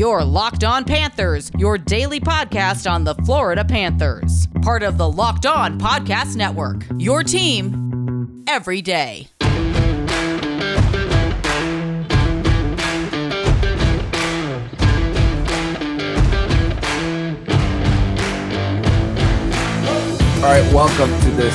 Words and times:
Your 0.00 0.24
Locked 0.24 0.64
On 0.64 0.82
Panthers, 0.82 1.50
your 1.58 1.76
daily 1.76 2.20
podcast 2.20 2.90
on 2.90 3.04
the 3.04 3.14
Florida 3.16 3.66
Panthers. 3.66 4.48
Part 4.62 4.82
of 4.82 4.96
the 4.96 5.06
Locked 5.06 5.44
On 5.44 5.78
Podcast 5.78 6.36
Network. 6.36 6.86
Your 6.96 7.22
team 7.22 8.42
every 8.48 8.80
day. 8.80 9.28
All 9.42 9.48
right, 20.46 20.72
welcome 20.72 21.10
to 21.20 21.30
this 21.32 21.54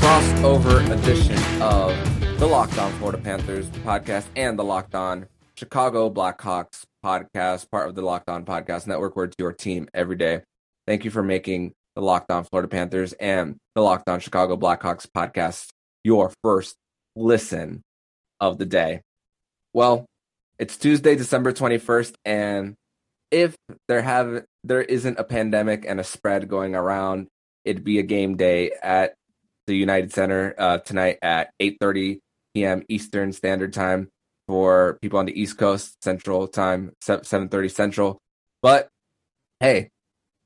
crossover 0.00 0.86
edition 0.90 1.62
of 1.62 1.96
the 2.38 2.46
Locked 2.46 2.76
On 2.76 2.92
Florida 2.98 3.16
Panthers 3.16 3.70
podcast 3.86 4.26
and 4.36 4.58
the 4.58 4.64
Locked 4.64 4.94
On 4.94 5.26
Chicago 5.60 6.08
Blackhawks 6.08 6.84
podcast, 7.04 7.70
part 7.70 7.86
of 7.86 7.94
the 7.94 8.00
Locked 8.00 8.30
On 8.30 8.46
Podcast 8.46 8.86
Network, 8.86 9.14
where 9.14 9.26
it's 9.26 9.36
your 9.38 9.52
team 9.52 9.90
every 9.92 10.16
day. 10.16 10.40
Thank 10.86 11.04
you 11.04 11.10
for 11.10 11.22
making 11.22 11.74
the 11.94 12.00
Locked 12.00 12.30
On 12.30 12.44
Florida 12.44 12.66
Panthers 12.66 13.12
and 13.12 13.56
the 13.74 13.82
Locked 13.82 14.08
On 14.08 14.20
Chicago 14.20 14.56
Blackhawks 14.56 15.06
podcast 15.06 15.66
your 16.02 16.32
first 16.42 16.76
listen 17.14 17.82
of 18.40 18.56
the 18.56 18.64
day. 18.64 19.02
Well, 19.74 20.06
it's 20.58 20.78
Tuesday, 20.78 21.14
December 21.14 21.52
21st, 21.52 22.14
and 22.24 22.74
if 23.30 23.54
there 23.86 24.00
have 24.00 24.44
there 24.64 24.80
isn't 24.80 25.18
a 25.18 25.24
pandemic 25.24 25.84
and 25.86 26.00
a 26.00 26.04
spread 26.04 26.48
going 26.48 26.74
around, 26.74 27.28
it'd 27.66 27.84
be 27.84 27.98
a 27.98 28.02
game 28.02 28.38
day 28.38 28.72
at 28.82 29.12
the 29.66 29.76
United 29.76 30.14
Center 30.14 30.54
uh, 30.56 30.78
tonight 30.78 31.18
at 31.20 31.50
8:30 31.60 32.20
p.m. 32.54 32.82
Eastern 32.88 33.34
Standard 33.34 33.74
Time 33.74 34.08
for 34.50 34.98
people 35.00 35.20
on 35.20 35.26
the 35.26 35.40
East 35.40 35.58
Coast 35.58 36.02
Central 36.02 36.48
Time, 36.48 36.90
7:30 37.00 37.68
Central. 37.68 38.18
But 38.62 38.88
hey, 39.60 39.90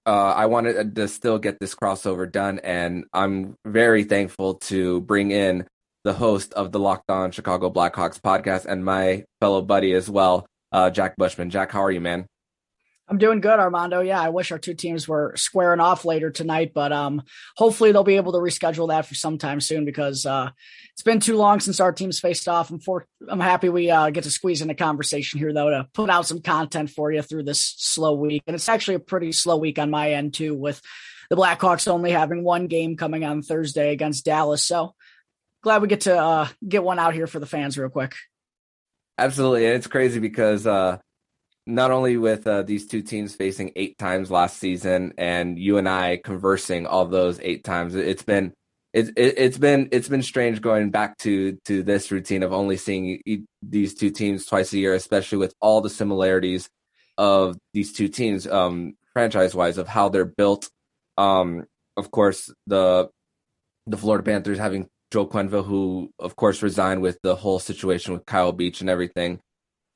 uh, 0.05 0.35
I 0.37 0.45
wanted 0.45 0.95
to 0.95 1.09
still 1.09 1.39
get 1.39 1.59
this 1.59 1.75
crossover 1.75 2.31
done, 2.31 2.59
and 2.63 3.07
I'm 3.15 3.57
very 3.65 4.05
thankful 4.05 4.57
to 4.69 5.01
bring 5.01 5.31
in 5.31 5.67
the 6.05 6.13
host 6.13 6.53
of 6.53 6.71
the 6.71 6.79
Locked 6.79 7.09
On 7.09 7.31
Chicago 7.31 7.71
Blackhawks 7.71 8.21
podcast 8.21 8.67
and 8.67 8.85
my 8.85 9.25
fellow 9.41 9.63
buddy 9.63 9.95
as 9.95 10.11
well, 10.11 10.45
uh, 10.71 10.91
Jack 10.91 11.17
Bushman. 11.17 11.49
Jack, 11.49 11.73
how 11.73 11.83
are 11.83 11.91
you, 11.91 12.03
man? 12.03 12.27
I'm 13.07 13.19
doing 13.19 13.41
good, 13.41 13.59
Armando. 13.59 14.01
Yeah, 14.01 14.21
I 14.21 14.31
wish 14.31 14.51
our 14.51 14.59
two 14.59 14.73
teams 14.73 15.07
were 15.07 15.35
squaring 15.37 15.81
off 15.81 16.07
later 16.07 16.31
tonight, 16.31 16.73
but 16.75 16.91
um, 16.91 17.23
hopefully 17.55 17.93
they'll 17.93 18.03
be 18.03 18.17
able 18.17 18.33
to 18.33 18.39
reschedule 18.39 18.89
that 18.89 19.05
for 19.05 19.15
sometime 19.15 19.61
soon 19.61 19.85
because 19.85 20.25
uh, 20.25 20.51
it's 20.93 21.03
been 21.03 21.21
too 21.21 21.37
long 21.37 21.61
since 21.61 21.81
our 21.81 21.93
teams 21.93 22.19
faced 22.19 22.49
off. 22.49 22.71
I'm 22.71 22.79
for 22.79 23.07
I'm 23.29 23.41
happy 23.41 23.69
we 23.69 23.91
uh, 23.91 24.09
get 24.09 24.25
to 24.25 24.31
squeeze 24.31 24.63
in 24.63 24.71
a 24.71 24.75
conversation 24.75 25.39
here 25.39 25.53
though 25.53 25.69
to 25.69 25.87
put 25.93 26.09
out 26.09 26.27
some 26.27 26.41
content 26.41 26.89
for 26.89 27.13
you 27.13 27.21
through 27.21 27.43
this 27.43 27.75
slow 27.77 28.15
week, 28.15 28.43
and 28.47 28.55
it's 28.55 28.71
actually 28.71 28.95
a 28.95 29.01
pretty 29.01 29.33
slow 29.33 29.59
week 29.59 29.79
on 29.79 29.91
my 29.91 30.13
end 30.13 30.33
too, 30.33 30.55
with 30.55 30.81
the 31.29 31.37
Blackhawks 31.37 31.89
only 31.89 32.11
having 32.11 32.43
one 32.43 32.69
game 32.69 32.97
coming 32.97 33.23
on 33.23 33.43
Thursday 33.43 33.93
against 33.93 34.25
Dallas. 34.25 34.63
So 34.63 34.95
glad 35.63 35.83
we 35.83 35.89
get 35.89 36.03
to 36.03 36.17
uh, 36.17 36.49
get 36.67 36.83
one 36.83 36.99
out 36.99 37.13
here 37.13 37.27
for 37.27 37.39
the 37.39 37.47
fans 37.47 37.77
real 37.77 37.91
quick. 37.91 38.15
Absolutely, 39.19 39.67
and 39.67 39.75
it's 39.75 39.89
crazy 39.89 40.21
because. 40.21 40.67
Not 41.67 41.91
only 41.91 42.17
with 42.17 42.47
uh, 42.47 42.63
these 42.63 42.87
two 42.87 43.01
teams 43.01 43.35
facing 43.35 43.73
eight 43.75 43.97
times 43.97 44.31
last 44.31 44.59
season 44.59 45.15
and 45.17 45.59
you 45.59 45.79
and 45.79 45.89
I 45.89 46.19
conversing 46.23 46.87
all 46.87 47.07
those 47.07 47.41
eight 47.41 47.65
times, 47.65 47.95
it's 47.95 48.23
been 48.23 48.53
it, 48.93 49.11
it, 49.17 49.39
has 49.39 49.59
been 49.59 49.89
it's 49.91 50.09
been 50.09 50.23
strange 50.23 50.61
going 50.61 50.91
back 50.91 51.19
to 51.19 51.59
to 51.65 51.83
this 51.83 52.13
routine 52.13 52.43
of 52.43 52.53
only 52.53 52.77
seeing 52.77 53.21
these 53.61 53.95
two 53.95 54.11
teams 54.11 54.47
twice 54.47 54.73
a 54.73 54.79
year, 54.79 54.95
especially 54.95 55.39
with 55.39 55.53
all 55.61 55.81
the 55.81 55.91
similarities 55.91 56.69
of 57.19 57.57
these 57.73 57.93
two 57.93 58.09
teams, 58.09 58.47
um, 58.47 58.95
franchise 59.13 59.55
wise, 59.55 59.79
of 59.79 59.89
how 59.89 60.09
they're 60.09 60.25
built. 60.25 60.71
Um, 61.19 61.65
of 61.97 62.11
course, 62.11 62.53
the 62.67 63.09
the 63.87 63.97
Florida 63.97 64.23
Panthers 64.23 64.59
having 64.59 64.89
Joel 65.11 65.29
Quenneville, 65.29 65.67
who 65.67 66.11
of 66.21 66.37
course 66.37 66.63
resigned 66.63 67.03
with 67.03 67.19
the 67.23 67.35
whole 67.35 67.59
situation 67.59 68.13
with 68.13 68.27
Kyle 68.27 68.53
Beach 68.53 68.81
and 68.81 68.89
everything, 68.89 69.41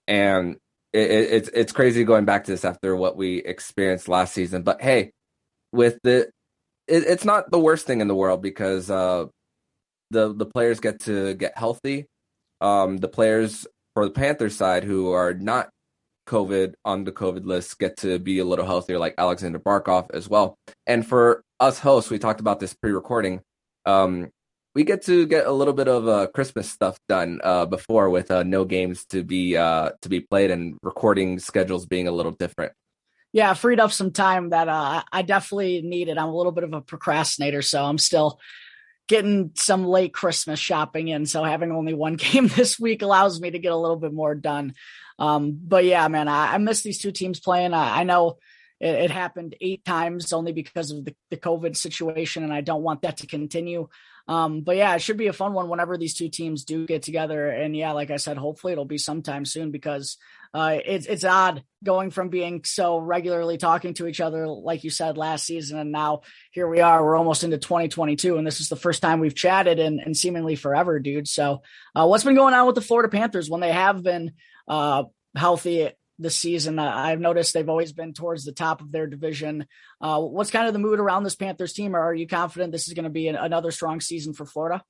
and 0.08 0.56
it, 0.92 1.10
it's 1.10 1.48
it's 1.52 1.72
crazy 1.72 2.04
going 2.04 2.24
back 2.24 2.44
to 2.44 2.50
this 2.50 2.64
after 2.64 2.96
what 2.96 3.16
we 3.16 3.38
experienced 3.38 4.08
last 4.08 4.34
season. 4.34 4.62
But 4.62 4.80
hey, 4.80 5.12
with 5.72 5.98
the 6.02 6.30
it, 6.86 7.04
it's 7.04 7.24
not 7.24 7.50
the 7.50 7.58
worst 7.58 7.86
thing 7.86 8.00
in 8.00 8.08
the 8.08 8.14
world 8.14 8.42
because 8.42 8.90
uh, 8.90 9.26
the 10.10 10.34
the 10.34 10.46
players 10.46 10.80
get 10.80 11.00
to 11.00 11.34
get 11.34 11.56
healthy. 11.56 12.06
Um, 12.60 12.96
the 12.96 13.08
players 13.08 13.66
for 13.94 14.04
the 14.04 14.10
Panthers 14.10 14.56
side 14.56 14.84
who 14.84 15.12
are 15.12 15.34
not 15.34 15.68
COVID 16.28 16.74
on 16.84 17.04
the 17.04 17.12
COVID 17.12 17.44
list 17.44 17.78
get 17.78 17.96
to 17.98 18.18
be 18.18 18.38
a 18.38 18.44
little 18.44 18.66
healthier, 18.66 18.98
like 18.98 19.14
Alexander 19.18 19.58
Barkov 19.58 20.10
as 20.12 20.28
well. 20.28 20.56
And 20.86 21.06
for 21.06 21.42
us 21.60 21.78
hosts, 21.78 22.10
we 22.10 22.18
talked 22.18 22.40
about 22.40 22.60
this 22.60 22.74
pre-recording. 22.74 23.40
Um, 23.86 24.30
we 24.78 24.84
get 24.84 25.02
to 25.02 25.26
get 25.26 25.44
a 25.44 25.50
little 25.50 25.74
bit 25.74 25.88
of 25.88 26.06
uh, 26.06 26.28
Christmas 26.28 26.70
stuff 26.70 27.00
done 27.08 27.40
uh, 27.42 27.66
before 27.66 28.10
with 28.10 28.30
uh, 28.30 28.44
no 28.44 28.64
games 28.64 29.04
to 29.06 29.24
be 29.24 29.56
uh, 29.56 29.90
to 30.02 30.08
be 30.08 30.20
played 30.20 30.52
and 30.52 30.78
recording 30.84 31.40
schedules 31.40 31.84
being 31.84 32.06
a 32.06 32.12
little 32.12 32.30
different. 32.30 32.74
Yeah, 33.32 33.54
freed 33.54 33.80
up 33.80 33.90
some 33.90 34.12
time 34.12 34.50
that 34.50 34.68
uh, 34.68 35.02
I 35.10 35.22
definitely 35.22 35.82
needed. 35.82 36.16
I'm 36.16 36.28
a 36.28 36.36
little 36.36 36.52
bit 36.52 36.62
of 36.62 36.72
a 36.74 36.80
procrastinator, 36.80 37.60
so 37.60 37.84
I'm 37.84 37.98
still 37.98 38.38
getting 39.08 39.50
some 39.56 39.84
late 39.84 40.14
Christmas 40.14 40.60
shopping 40.60 41.08
in. 41.08 41.26
So 41.26 41.42
having 41.42 41.72
only 41.72 41.92
one 41.92 42.14
game 42.30 42.46
this 42.46 42.78
week 42.78 43.02
allows 43.02 43.40
me 43.40 43.50
to 43.50 43.58
get 43.58 43.72
a 43.72 43.76
little 43.76 43.96
bit 43.96 44.12
more 44.12 44.36
done. 44.36 44.74
Um, 45.18 45.58
but 45.60 45.86
yeah, 45.86 46.06
man, 46.06 46.28
I, 46.28 46.54
I 46.54 46.58
miss 46.58 46.82
these 46.82 47.00
two 47.00 47.10
teams 47.10 47.40
playing. 47.40 47.74
I, 47.74 48.02
I 48.02 48.04
know 48.04 48.38
it, 48.78 48.94
it, 48.94 49.10
happened 49.10 49.56
eight 49.60 49.84
times 49.84 50.32
only 50.32 50.52
because 50.52 50.92
of 50.92 51.04
the, 51.04 51.16
the 51.30 51.36
COVID 51.36 51.76
situation, 51.76 52.44
and 52.44 52.52
I 52.52 52.60
don't 52.60 52.84
want 52.84 53.02
that 53.02 53.16
to 53.16 53.26
continue. 53.26 53.88
Um, 54.28 54.60
but 54.60 54.76
yeah, 54.76 54.94
it 54.94 55.00
should 55.00 55.16
be 55.16 55.28
a 55.28 55.32
fun 55.32 55.54
one 55.54 55.70
whenever 55.70 55.96
these 55.96 56.14
two 56.14 56.28
teams 56.28 56.64
do 56.64 56.86
get 56.86 57.02
together. 57.02 57.48
And 57.48 57.74
yeah, 57.74 57.92
like 57.92 58.10
I 58.10 58.16
said, 58.16 58.36
hopefully 58.36 58.72
it'll 58.74 58.84
be 58.84 58.98
sometime 58.98 59.46
soon 59.46 59.70
because 59.70 60.18
uh, 60.52 60.78
it's 60.84 61.06
it's 61.06 61.24
odd 61.24 61.62
going 61.82 62.10
from 62.10 62.28
being 62.28 62.64
so 62.64 62.98
regularly 62.98 63.56
talking 63.56 63.94
to 63.94 64.06
each 64.06 64.20
other, 64.20 64.46
like 64.46 64.84
you 64.84 64.90
said 64.90 65.16
last 65.18 65.44
season, 65.44 65.78
and 65.78 65.92
now 65.92 66.22
here 66.50 66.68
we 66.68 66.80
are. 66.80 67.02
We're 67.02 67.16
almost 67.16 67.44
into 67.44 67.58
2022, 67.58 68.36
and 68.36 68.46
this 68.46 68.60
is 68.60 68.68
the 68.68 68.76
first 68.76 69.02
time 69.02 69.20
we've 69.20 69.34
chatted 69.34 69.78
in, 69.78 70.00
in 70.00 70.14
seemingly 70.14 70.56
forever, 70.56 71.00
dude. 71.00 71.28
So, 71.28 71.62
uh, 71.94 72.06
what's 72.06 72.24
been 72.24 72.34
going 72.34 72.54
on 72.54 72.66
with 72.66 72.76
the 72.76 72.80
Florida 72.80 73.10
Panthers 73.10 73.50
when 73.50 73.60
they 73.60 73.72
have 73.72 74.02
been 74.02 74.32
uh, 74.66 75.04
healthy 75.36 75.90
this 76.18 76.36
season. 76.36 76.78
I've 76.78 77.20
noticed 77.20 77.54
they've 77.54 77.68
always 77.68 77.92
been 77.92 78.12
towards 78.12 78.44
the 78.44 78.52
top 78.52 78.80
of 78.80 78.90
their 78.90 79.06
division. 79.06 79.66
Uh, 80.00 80.20
what's 80.20 80.50
kind 80.50 80.66
of 80.66 80.72
the 80.72 80.78
mood 80.78 81.00
around 81.00 81.24
this 81.24 81.36
Panthers 81.36 81.72
team? 81.72 81.94
Or 81.94 82.00
are 82.00 82.14
you 82.14 82.26
confident 82.26 82.72
this 82.72 82.88
is 82.88 82.94
going 82.94 83.04
to 83.04 83.10
be 83.10 83.28
an, 83.28 83.36
another 83.36 83.70
strong 83.70 84.00
season 84.00 84.32
for 84.32 84.44
Florida? 84.44 84.82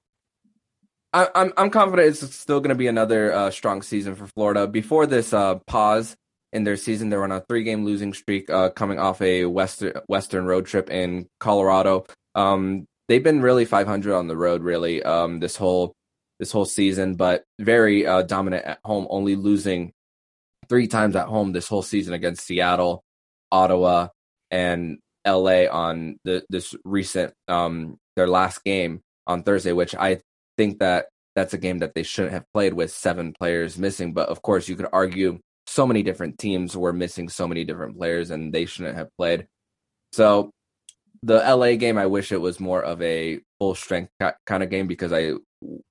I, 1.12 1.24
am 1.24 1.28
I'm, 1.34 1.52
I'm 1.56 1.70
confident 1.70 2.08
it's 2.08 2.34
still 2.34 2.60
going 2.60 2.70
to 2.70 2.74
be 2.74 2.86
another 2.86 3.32
uh, 3.32 3.50
strong 3.50 3.82
season 3.82 4.14
for 4.14 4.26
Florida. 4.26 4.66
Before 4.66 5.06
this 5.06 5.32
uh, 5.32 5.56
pause 5.66 6.16
in 6.52 6.64
their 6.64 6.76
season, 6.76 7.08
they 7.08 7.16
were 7.16 7.24
on 7.24 7.32
a 7.32 7.40
three 7.40 7.64
game 7.64 7.84
losing 7.84 8.12
streak, 8.12 8.50
uh, 8.50 8.70
coming 8.70 8.98
off 8.98 9.20
a 9.22 9.44
western 9.44 9.94
western 10.06 10.46
road 10.46 10.66
trip 10.66 10.90
in 10.90 11.26
Colorado. 11.40 12.06
Um, 12.34 12.86
they've 13.08 13.22
been 13.22 13.40
really 13.40 13.64
500 13.64 14.14
on 14.14 14.28
the 14.28 14.36
road, 14.36 14.62
really 14.62 15.02
um, 15.02 15.40
this 15.40 15.56
whole 15.56 15.94
this 16.38 16.52
whole 16.52 16.64
season, 16.64 17.14
but 17.14 17.44
very 17.58 18.06
uh, 18.06 18.22
dominant 18.22 18.64
at 18.64 18.78
home, 18.84 19.06
only 19.10 19.34
losing 19.34 19.92
three 20.68 20.88
times 20.88 21.16
at 21.16 21.26
home 21.26 21.52
this 21.52 21.68
whole 21.68 21.82
season 21.82 22.14
against 22.14 22.46
Seattle, 22.46 23.04
Ottawa, 23.50 24.08
and 24.50 24.98
LA 25.26 25.66
on 25.70 26.18
the, 26.24 26.44
this 26.48 26.74
recent 26.84 27.34
um 27.48 27.96
their 28.16 28.28
last 28.28 28.64
game 28.64 29.00
on 29.26 29.42
Thursday, 29.42 29.72
which 29.72 29.94
I 29.94 30.20
think 30.56 30.78
that 30.80 31.06
that's 31.36 31.54
a 31.54 31.58
game 31.58 31.78
that 31.78 31.94
they 31.94 32.02
shouldn't 32.02 32.32
have 32.32 32.44
played 32.52 32.74
with 32.74 32.90
seven 32.90 33.32
players 33.38 33.78
missing. 33.78 34.12
But 34.12 34.28
of 34.28 34.42
course, 34.42 34.68
you 34.68 34.74
could 34.74 34.88
argue 34.92 35.38
so 35.66 35.86
many 35.86 36.02
different 36.02 36.38
teams 36.38 36.76
were 36.76 36.92
missing 36.92 37.28
so 37.28 37.46
many 37.46 37.62
different 37.62 37.96
players 37.96 38.30
and 38.30 38.52
they 38.52 38.64
shouldn't 38.64 38.96
have 38.96 39.08
played. 39.16 39.46
So 40.12 40.50
the 41.22 41.38
LA 41.38 41.76
game, 41.76 41.98
I 41.98 42.06
wish 42.06 42.32
it 42.32 42.40
was 42.40 42.58
more 42.58 42.82
of 42.82 43.00
a 43.02 43.40
full 43.58 43.74
strength 43.74 44.10
kind 44.46 44.62
of 44.62 44.70
game 44.70 44.86
because 44.86 45.12
I 45.12 45.34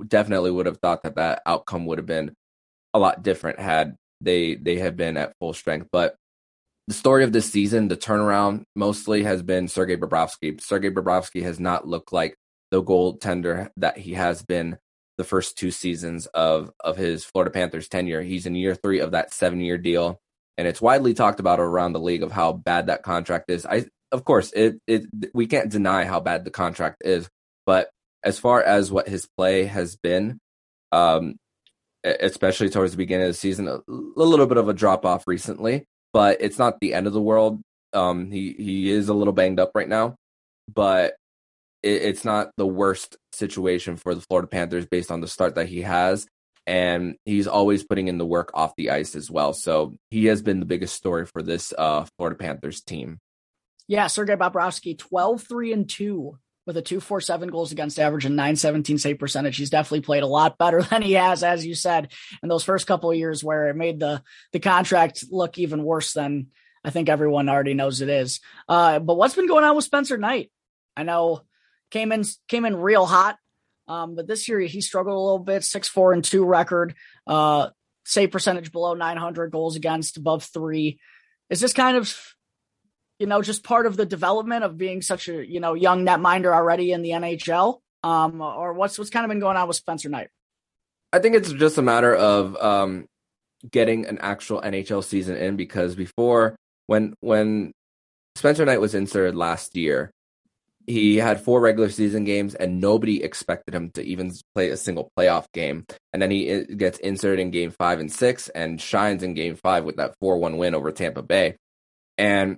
definitely 0.05 0.51
would 0.51 0.65
have 0.65 0.79
thought 0.79 1.03
that 1.03 1.15
that 1.15 1.41
outcome 1.45 1.85
would 1.85 1.99
have 1.99 2.07
been 2.07 2.33
a 2.93 2.99
lot 2.99 3.23
different 3.23 3.59
had 3.59 3.95
they 4.21 4.55
they 4.55 4.77
have 4.79 4.95
been 4.95 5.17
at 5.17 5.33
full 5.39 5.53
strength. 5.53 5.87
But 5.91 6.15
the 6.87 6.93
story 6.93 7.23
of 7.23 7.33
this 7.33 7.51
season, 7.51 7.87
the 7.87 7.97
turnaround 7.97 8.63
mostly 8.75 9.23
has 9.23 9.43
been 9.43 9.67
Sergei 9.67 9.97
Bobrovsky. 9.97 10.59
Sergei 10.61 10.89
Bobrovsky 10.89 11.43
has 11.43 11.59
not 11.59 11.87
looked 11.87 12.13
like 12.13 12.35
the 12.71 12.83
goaltender 12.83 13.69
that 13.77 13.97
he 13.97 14.13
has 14.13 14.43
been 14.43 14.77
the 15.17 15.23
first 15.23 15.57
two 15.57 15.71
seasons 15.71 16.27
of 16.27 16.71
of 16.79 16.97
his 16.97 17.25
Florida 17.25 17.51
Panthers 17.51 17.87
tenure. 17.87 18.21
He's 18.21 18.45
in 18.45 18.55
year 18.55 18.75
three 18.75 18.99
of 18.99 19.11
that 19.11 19.33
seven 19.33 19.59
year 19.59 19.77
deal, 19.77 20.19
and 20.57 20.67
it's 20.67 20.81
widely 20.81 21.13
talked 21.13 21.39
about 21.39 21.59
around 21.59 21.93
the 21.93 21.99
league 21.99 22.23
of 22.23 22.31
how 22.31 22.53
bad 22.53 22.87
that 22.87 23.03
contract 23.03 23.49
is. 23.49 23.65
I 23.65 23.85
of 24.11 24.23
course 24.23 24.51
it 24.53 24.79
it 24.87 25.05
we 25.33 25.47
can't 25.47 25.71
deny 25.71 26.05
how 26.05 26.19
bad 26.19 26.45
the 26.45 26.51
contract 26.51 27.01
is, 27.03 27.29
but 27.65 27.89
as 28.23 28.39
far 28.39 28.61
as 28.61 28.91
what 28.91 29.07
his 29.07 29.27
play 29.37 29.65
has 29.65 29.95
been, 29.95 30.39
um, 30.91 31.35
especially 32.03 32.69
towards 32.69 32.91
the 32.91 32.97
beginning 32.97 33.25
of 33.25 33.29
the 33.29 33.33
season, 33.33 33.67
a, 33.67 33.79
little 33.87 34.45
bit 34.45 34.57
of 34.57 34.69
a 34.69 34.73
drop 34.73 35.05
off 35.05 35.23
recently. 35.27 35.85
but 36.13 36.37
it's 36.39 36.57
not 36.57 36.79
the 36.79 36.93
end 36.93 37.07
of 37.07 37.13
the 37.13 37.21
world. 37.21 37.61
Um, 37.93 38.31
he 38.31 38.53
he 38.53 38.89
is 38.89 39.09
a 39.09 39.13
little 39.13 39.33
banged 39.33 39.59
up 39.59 39.71
right 39.75 39.87
now, 39.87 40.15
but 40.73 41.15
it, 41.83 42.01
it's 42.03 42.25
not 42.25 42.51
the 42.57 42.65
worst 42.65 43.17
situation 43.33 43.97
for 43.97 44.13
the 44.15 44.21
Florida 44.21 44.47
Panthers 44.47 44.85
based 44.85 45.11
on 45.11 45.21
the 45.21 45.27
start 45.27 45.55
that 45.55 45.67
he 45.67 45.81
has. 45.81 46.27
And 46.65 47.15
he's 47.23 47.47
always 47.47 47.85
putting 47.85 48.09
in 48.09 48.17
the 48.17 48.25
work 48.25 48.51
off 48.53 48.75
the 48.75 48.89
ice 48.89 49.15
as 49.15 49.31
well. 49.31 49.53
So 49.53 49.95
he 50.11 50.25
has 50.25 50.41
been 50.41 50.59
the 50.59 50.65
biggest 50.65 50.95
story 50.95 51.25
for 51.25 51.41
this 51.41 51.73
uh, 51.77 52.05
Florida 52.17 52.37
Panthers 52.37 52.81
team. 52.81 53.19
Yeah, 53.87 54.07
Sergei 54.07 54.35
Bobrovsky, 54.35 54.97
12 54.97 55.43
3 55.43 55.73
and 55.73 55.89
2 55.89 56.37
with 56.67 56.77
a 56.77 56.81
247 56.81 57.49
goals 57.49 57.71
against 57.71 57.97
average 57.97 58.25
and 58.25 58.35
917 58.35 58.97
save 58.97 59.17
percentage. 59.17 59.57
He's 59.57 59.69
definitely 59.69 60.01
played 60.01 60.23
a 60.23 60.27
lot 60.27 60.57
better 60.57 60.83
than 60.89 61.01
he 61.01 61.13
has, 61.13 61.41
as 61.41 61.65
you 61.65 61.73
said, 61.73 62.11
in 62.43 62.49
those 62.49 62.63
first 62.63 62.85
couple 62.85 63.09
of 63.09 63.17
years 63.17 63.43
where 63.43 63.69
it 63.69 63.75
made 63.75 63.99
the 63.99 64.21
the 64.51 64.59
contract 64.59 65.23
look 65.31 65.57
even 65.57 65.83
worse 65.83 66.13
than 66.13 66.47
I 66.83 66.91
think 66.91 67.09
everyone 67.09 67.49
already 67.49 67.73
knows 67.73 68.01
it 68.01 68.09
is. 68.09 68.41
Uh, 68.69 68.99
but 68.99 69.15
what's 69.15 69.35
been 69.35 69.47
going 69.47 69.63
on 69.63 69.75
with 69.75 69.85
Spencer 69.85 70.17
Knight? 70.17 70.51
I 70.95 71.03
know 71.03 71.41
came 71.89 72.11
in 72.11 72.23
came 72.47 72.65
in 72.65 72.75
real 72.75 73.05
hot. 73.05 73.37
Um, 73.87 74.15
but 74.15 74.27
this 74.27 74.49
year 74.49 74.59
he 74.59 74.81
struggled 74.81 75.15
a 75.15 75.19
little 75.19 75.39
bit, 75.39 75.63
six 75.63 75.87
four 75.87 76.11
and 76.11 76.23
two 76.23 76.43
record, 76.43 76.93
uh, 77.25 77.69
save 78.05 78.31
percentage 78.31 78.71
below 78.71 78.93
900, 78.93 79.51
goals 79.51 79.75
against 79.75 80.17
above 80.17 80.43
three. 80.43 80.99
Is 81.49 81.61
this 81.61 81.71
kind 81.71 81.95
of, 81.95 82.13
you 83.19 83.27
know, 83.27 83.41
just 83.41 83.63
part 83.63 83.85
of 83.85 83.97
the 83.97 84.05
development 84.05 84.63
of 84.63 84.77
being 84.77 85.01
such 85.01 85.27
a 85.27 85.45
you 85.45 85.59
know 85.59 85.73
young 85.73 86.05
netminder 86.05 86.53
already 86.53 86.91
in 86.91 87.01
the 87.01 87.11
NHL, 87.11 87.79
um, 88.03 88.41
or 88.41 88.73
what's 88.73 88.97
what's 88.97 89.09
kind 89.09 89.25
of 89.25 89.29
been 89.29 89.39
going 89.39 89.57
on 89.57 89.67
with 89.67 89.77
Spencer 89.77 90.09
Knight? 90.09 90.29
I 91.13 91.19
think 91.19 91.35
it's 91.35 91.51
just 91.51 91.77
a 91.77 91.81
matter 91.81 92.13
of 92.13 92.55
um, 92.57 93.07
getting 93.69 94.05
an 94.05 94.17
actual 94.19 94.61
NHL 94.61 95.03
season 95.03 95.37
in 95.37 95.55
because 95.55 95.95
before 95.95 96.55
when 96.87 97.13
when 97.21 97.71
Spencer 98.35 98.65
Knight 98.65 98.81
was 98.81 98.93
inserted 98.93 99.35
last 99.35 99.75
year, 99.75 100.11
he 100.87 101.17
had 101.17 101.41
four 101.41 101.59
regular 101.59 101.89
season 101.89 102.23
games 102.23 102.55
and 102.55 102.79
nobody 102.79 103.21
expected 103.21 103.75
him 103.75 103.91
to 103.91 104.03
even 104.03 104.31
play 104.55 104.69
a 104.69 104.77
single 104.77 105.11
playoff 105.17 105.45
game 105.53 105.85
and 106.13 106.21
then 106.21 106.31
he 106.31 106.63
gets 106.63 106.97
inserted 106.99 107.39
in 107.39 107.51
game 107.51 107.71
five 107.71 107.99
and 107.99 108.11
six 108.11 108.47
and 108.49 108.81
shines 108.81 109.21
in 109.21 109.33
game 109.33 109.55
five 109.55 109.83
with 109.83 109.97
that 109.97 110.15
4-1 110.23 110.57
win 110.57 110.73
over 110.73 110.91
tampa 110.91 111.21
bay 111.21 111.57
and 112.17 112.57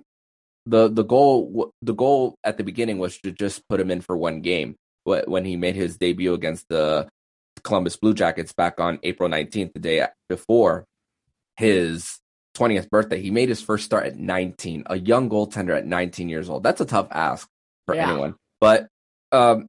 the 0.66 0.88
the 0.88 1.04
goal 1.04 1.72
the 1.82 1.94
goal 1.94 2.34
at 2.44 2.58
the 2.58 2.64
beginning 2.64 2.98
was 2.98 3.18
to 3.18 3.32
just 3.32 3.66
put 3.68 3.80
him 3.80 3.90
in 3.90 4.00
for 4.00 4.16
one 4.16 4.40
game 4.40 4.76
when 5.04 5.44
he 5.44 5.56
made 5.56 5.74
his 5.74 5.96
debut 5.96 6.34
against 6.34 6.66
the 6.68 7.08
columbus 7.62 7.96
blue 7.96 8.14
jackets 8.14 8.52
back 8.52 8.78
on 8.78 8.98
april 9.02 9.28
19th 9.28 9.72
the 9.72 9.80
day 9.80 10.06
before 10.28 10.84
his 11.56 12.18
20th 12.56 12.88
birthday 12.90 13.20
he 13.20 13.30
made 13.30 13.48
his 13.48 13.62
first 13.62 13.84
start 13.84 14.06
at 14.06 14.18
19 14.18 14.84
a 14.86 14.98
young 14.98 15.28
goaltender 15.28 15.76
at 15.76 15.86
19 15.86 16.28
years 16.28 16.48
old 16.48 16.62
that's 16.62 16.80
a 16.80 16.86
tough 16.86 17.08
ask 17.10 17.48
for 17.90 17.96
yeah. 17.96 18.10
anyone. 18.10 18.34
But 18.60 18.88
um, 19.32 19.66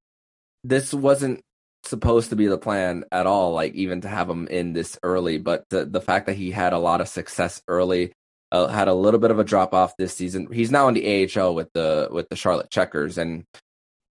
this 0.63 0.93
wasn't 0.93 1.41
supposed 1.83 2.29
to 2.29 2.35
be 2.35 2.47
the 2.47 2.57
plan 2.57 3.05
at 3.11 3.25
all. 3.25 3.53
Like 3.53 3.73
even 3.73 4.01
to 4.01 4.07
have 4.07 4.29
him 4.29 4.47
in 4.47 4.73
this 4.73 4.99
early, 5.03 5.37
but 5.37 5.65
the 5.69 5.85
the 5.85 6.01
fact 6.01 6.27
that 6.27 6.35
he 6.35 6.51
had 6.51 6.73
a 6.73 6.79
lot 6.79 7.01
of 7.01 7.07
success 7.07 7.61
early, 7.67 8.13
uh, 8.51 8.67
had 8.67 8.87
a 8.87 8.93
little 8.93 9.19
bit 9.19 9.31
of 9.31 9.39
a 9.39 9.43
drop 9.43 9.73
off 9.73 9.97
this 9.97 10.13
season. 10.13 10.47
He's 10.51 10.71
now 10.71 10.87
in 10.87 10.93
the 10.93 11.29
AHL 11.35 11.55
with 11.55 11.71
the 11.73 12.09
with 12.11 12.29
the 12.29 12.35
Charlotte 12.35 12.69
Checkers 12.69 13.17
and 13.17 13.45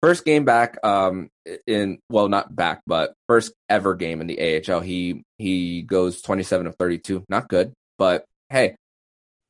first 0.03 0.25
game 0.25 0.45
back 0.47 0.79
um 0.83 1.29
in 1.67 1.99
well 2.09 2.29
not 2.29 2.55
back 2.57 2.81
but 2.87 3.13
first 3.29 3.53
ever 3.69 3.95
game 3.95 4.23
in 4.23 4.27
the 4.27 4.63
AHL 4.67 4.81
he 4.81 5.23
he 5.37 5.83
goes 5.83 6.23
27 6.23 6.67
of 6.67 6.75
32 6.77 7.25
not 7.29 7.49
good 7.51 7.75
but 7.99 8.25
hey 8.49 8.77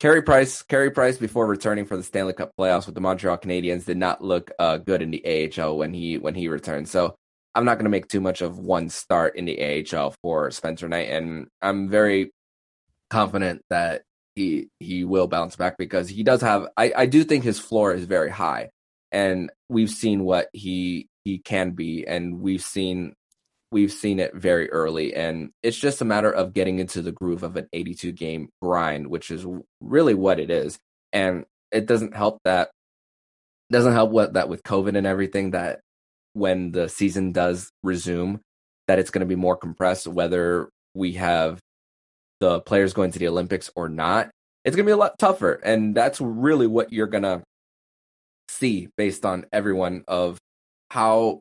Carey 0.00 0.22
Price, 0.22 0.62
Carey 0.62 0.90
Price, 0.90 1.18
before 1.18 1.46
returning 1.46 1.84
for 1.84 1.94
the 1.94 2.02
Stanley 2.02 2.32
Cup 2.32 2.52
playoffs 2.58 2.86
with 2.86 2.94
the 2.94 3.02
Montreal 3.02 3.36
Canadiens, 3.36 3.84
did 3.84 3.98
not 3.98 4.24
look 4.24 4.50
uh, 4.58 4.78
good 4.78 5.02
in 5.02 5.10
the 5.10 5.52
AHL 5.54 5.76
when 5.76 5.92
he 5.92 6.16
when 6.16 6.34
he 6.34 6.48
returned. 6.48 6.88
So 6.88 7.16
I'm 7.54 7.66
not 7.66 7.74
going 7.74 7.84
to 7.84 7.90
make 7.90 8.08
too 8.08 8.22
much 8.22 8.40
of 8.40 8.58
one 8.58 8.88
start 8.88 9.36
in 9.36 9.44
the 9.44 9.84
AHL 9.92 10.14
for 10.22 10.50
Spencer 10.52 10.88
Knight, 10.88 11.10
and 11.10 11.48
I'm 11.60 11.90
very 11.90 12.32
confident 13.10 13.62
that 13.68 14.02
he 14.40 14.68
he 14.78 15.04
will 15.04 15.26
bounce 15.26 15.56
back 15.56 15.76
because 15.76 16.08
he 16.08 16.22
does 16.22 16.40
have. 16.40 16.68
I 16.76 16.92
I 16.96 17.06
do 17.06 17.24
think 17.24 17.44
his 17.44 17.58
floor 17.58 17.92
is 17.92 18.04
very 18.04 18.30
high, 18.30 18.70
and 19.12 19.50
we've 19.68 19.90
seen 19.90 20.24
what 20.24 20.48
he 20.52 21.08
he 21.24 21.38
can 21.38 21.72
be, 21.72 22.06
and 22.06 22.40
we've 22.40 22.62
seen 22.62 23.14
we've 23.72 23.92
seen 23.92 24.18
it 24.18 24.34
very 24.34 24.68
early 24.72 25.14
and 25.14 25.50
it's 25.62 25.76
just 25.76 26.00
a 26.00 26.04
matter 26.04 26.28
of 26.28 26.52
getting 26.52 26.80
into 26.80 27.02
the 27.02 27.12
groove 27.12 27.44
of 27.44 27.56
an 27.56 27.68
82 27.72 28.10
game 28.10 28.48
grind 28.60 29.06
which 29.06 29.30
is 29.30 29.46
really 29.80 30.12
what 30.12 30.40
it 30.40 30.50
is 30.50 30.76
and 31.12 31.44
it 31.70 31.86
doesn't 31.86 32.16
help 32.16 32.40
that 32.44 32.70
doesn't 33.70 33.92
help 33.92 34.10
what 34.10 34.32
that 34.32 34.48
with 34.48 34.64
covid 34.64 34.96
and 34.96 35.06
everything 35.06 35.52
that 35.52 35.78
when 36.32 36.72
the 36.72 36.88
season 36.88 37.30
does 37.30 37.70
resume 37.84 38.40
that 38.88 38.98
it's 38.98 39.10
going 39.10 39.20
to 39.20 39.34
be 39.34 39.36
more 39.36 39.56
compressed 39.56 40.08
whether 40.08 40.68
we 40.94 41.12
have 41.12 41.60
the 42.40 42.60
players 42.60 42.92
going 42.92 43.10
to 43.10 43.18
the 43.18 43.28
olympics 43.28 43.70
or 43.76 43.88
not 43.88 44.30
it's 44.64 44.76
going 44.76 44.84
to 44.84 44.90
be 44.90 44.94
a 44.94 44.96
lot 44.96 45.18
tougher 45.18 45.52
and 45.52 45.94
that's 45.94 46.20
really 46.20 46.66
what 46.66 46.92
you're 46.92 47.06
going 47.06 47.22
to 47.22 47.42
see 48.48 48.88
based 48.96 49.24
on 49.24 49.46
everyone 49.52 50.04
of 50.08 50.38
how 50.90 51.40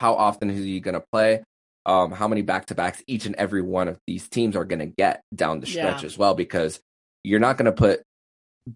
how 0.00 0.14
often 0.14 0.50
is 0.50 0.64
he 0.64 0.80
going 0.80 0.94
to 0.94 1.04
play 1.12 1.42
um, 1.86 2.12
how 2.12 2.28
many 2.28 2.42
back 2.42 2.66
to 2.66 2.74
backs 2.74 3.02
each 3.06 3.26
and 3.26 3.34
every 3.36 3.62
one 3.62 3.88
of 3.88 3.98
these 4.06 4.28
teams 4.28 4.56
are 4.56 4.64
going 4.64 4.78
to 4.78 4.86
get 4.86 5.22
down 5.34 5.60
the 5.60 5.66
stretch 5.66 6.02
yeah. 6.02 6.06
as 6.06 6.16
well, 6.16 6.34
because 6.34 6.80
you're 7.22 7.40
not 7.40 7.58
going 7.58 7.66
to 7.66 7.72
put 7.72 8.02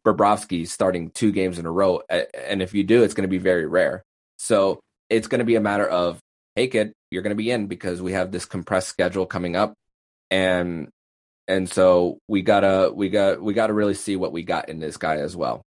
Bobrovsky 0.05 0.69
starting 0.69 1.11
two 1.11 1.33
games 1.33 1.59
in 1.59 1.65
a 1.65 1.71
row. 1.71 2.03
And 2.09 2.61
if 2.61 2.75
you 2.75 2.85
do, 2.85 3.03
it's 3.03 3.15
going 3.15 3.27
to 3.27 3.29
be 3.29 3.39
very 3.39 3.67
rare. 3.67 4.03
So 4.37 4.81
it's 5.09 5.27
going 5.27 5.39
to 5.39 5.47
be 5.47 5.57
a 5.57 5.61
matter 5.61 5.89
of, 5.89 6.19
hey, 6.55 6.69
kid, 6.69 6.93
you're 7.11 7.23
going 7.23 7.31
to 7.31 7.43
be 7.43 7.51
in 7.51 7.67
because 7.67 8.03
we 8.03 8.13
have 8.13 8.31
this 8.31 8.45
compressed 8.45 8.89
schedule 8.89 9.25
coming 9.25 9.57
up. 9.57 9.73
And 10.31 10.89
and 11.49 11.69
so 11.69 12.21
we 12.29 12.43
gotta 12.43 12.93
we 12.95 13.09
got 13.09 13.43
we 13.43 13.55
gotta 13.55 13.73
really 13.73 13.95
see 13.95 14.15
what 14.15 14.33
we 14.33 14.43
got 14.43 14.69
in 14.69 14.79
this 14.79 14.97
guy 14.97 15.17
as 15.17 15.35
well. 15.35 15.63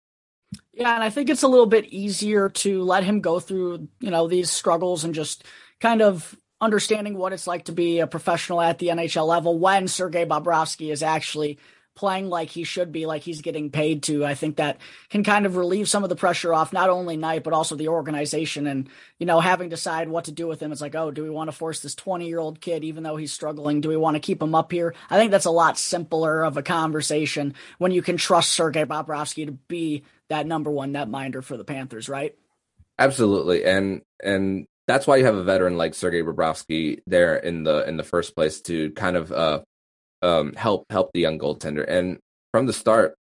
Yeah, 0.74 0.94
and 0.94 1.04
I 1.04 1.10
think 1.10 1.30
it's 1.30 1.44
a 1.44 1.48
little 1.48 1.66
bit 1.66 1.86
easier 1.86 2.50
to 2.50 2.84
let 2.84 3.04
him 3.04 3.22
go 3.22 3.40
through, 3.40 3.88
you 4.00 4.12
know, 4.12 4.28
these 4.28 4.52
struggles 4.52 5.04
and 5.04 5.14
just 5.14 5.44
kind 5.80 6.02
of 6.02 6.36
understanding 6.62 7.18
what 7.18 7.34
it's 7.34 7.48
like 7.48 7.66
to 7.66 7.72
be 7.72 8.00
a 8.00 8.08
professional 8.08 8.62
at 8.62 8.80
the 8.80 8.88
NHL 8.88 9.28
level 9.28 9.58
when 9.58 9.88
Sergei 9.88 10.26
Bobrovsky 10.26 10.92
is 10.92 11.04
actually 11.04 11.60
playing 12.00 12.30
like 12.30 12.50
he 12.50 12.64
should 12.64 12.94
be, 12.94 13.06
like 13.06 13.24
he's 13.24 13.42
getting 13.42 13.70
paid 13.70 14.04
to. 14.04 14.26
I 14.26 14.34
think 14.34 14.56
that 14.56 14.78
can 15.10 15.22
kind 15.22 15.46
of 15.46 15.58
relieve 15.58 15.90
some 15.90 16.04
of 16.04 16.10
the 16.10 16.16
pressure 16.16 16.54
off 16.54 16.72
not 16.72 16.90
only 16.90 17.18
Knight 17.18 17.44
but 17.44 17.52
also 17.52 17.76
the 17.76 17.90
organization, 17.90 18.68
and 18.68 18.88
you 19.20 19.26
know 19.26 19.42
having 19.42 19.70
to 19.70 19.76
decide 19.76 20.08
what 20.08 20.24
to 20.26 20.32
do 20.32 20.48
with 20.48 20.62
him. 20.62 20.72
It's 20.72 20.80
like, 20.80 20.96
oh, 20.96 21.12
do 21.12 21.24
we 21.24 21.30
want 21.30 21.50
to 21.50 21.56
force 21.56 21.82
this 21.82 21.96
twenty 21.96 22.30
year 22.30 22.40
old 22.40 22.62
kid, 22.62 22.86
even 22.86 23.04
though 23.04 23.18
he's 23.18 23.34
struggling? 23.34 23.82
Do 23.82 23.90
we 23.90 23.98
want 23.98 24.16
to 24.16 24.22
keep 24.22 24.42
him 24.42 24.56
up 24.56 24.72
here? 24.72 24.96
I 25.10 25.18
think 25.18 25.32
that's 25.32 25.44
a 25.44 25.52
lot 25.52 25.78
simpler 25.78 26.46
of 26.46 26.56
a 26.56 26.64
conversation 26.64 27.54
when 27.80 27.92
you 27.92 28.02
can 28.02 28.16
trust 28.16 28.52
Sergei 28.52 28.86
Bobrovsky 28.86 29.46
to 29.46 29.52
be 29.52 30.04
that 30.30 30.48
number 30.48 30.72
one 30.72 30.94
netminder 30.94 31.44
for 31.44 31.58
the 31.58 31.66
Panthers, 31.66 32.08
right? 32.08 32.34
Absolutely, 32.98 33.66
and 33.66 34.04
and 34.24 34.68
that's 34.88 35.06
why 35.06 35.18
you 35.18 35.26
have 35.26 35.36
a 35.36 35.44
veteran 35.44 35.76
like 35.76 35.94
Sergei 35.96 36.22
Bobrovsky 36.22 37.02
there 37.06 37.36
in 37.36 37.64
the 37.64 37.86
in 37.90 37.98
the 37.98 38.04
first 38.04 38.36
place 38.36 38.62
to 38.62 38.92
kind 38.92 39.18
of 39.18 39.34
uh, 39.34 39.60
um, 40.22 40.54
help 40.54 40.86
help 40.90 41.12
the 41.14 41.20
young 41.20 41.40
goaltender. 41.40 41.86
And 41.88 42.20
from 42.52 42.66
the 42.66 42.74
start 42.74 43.16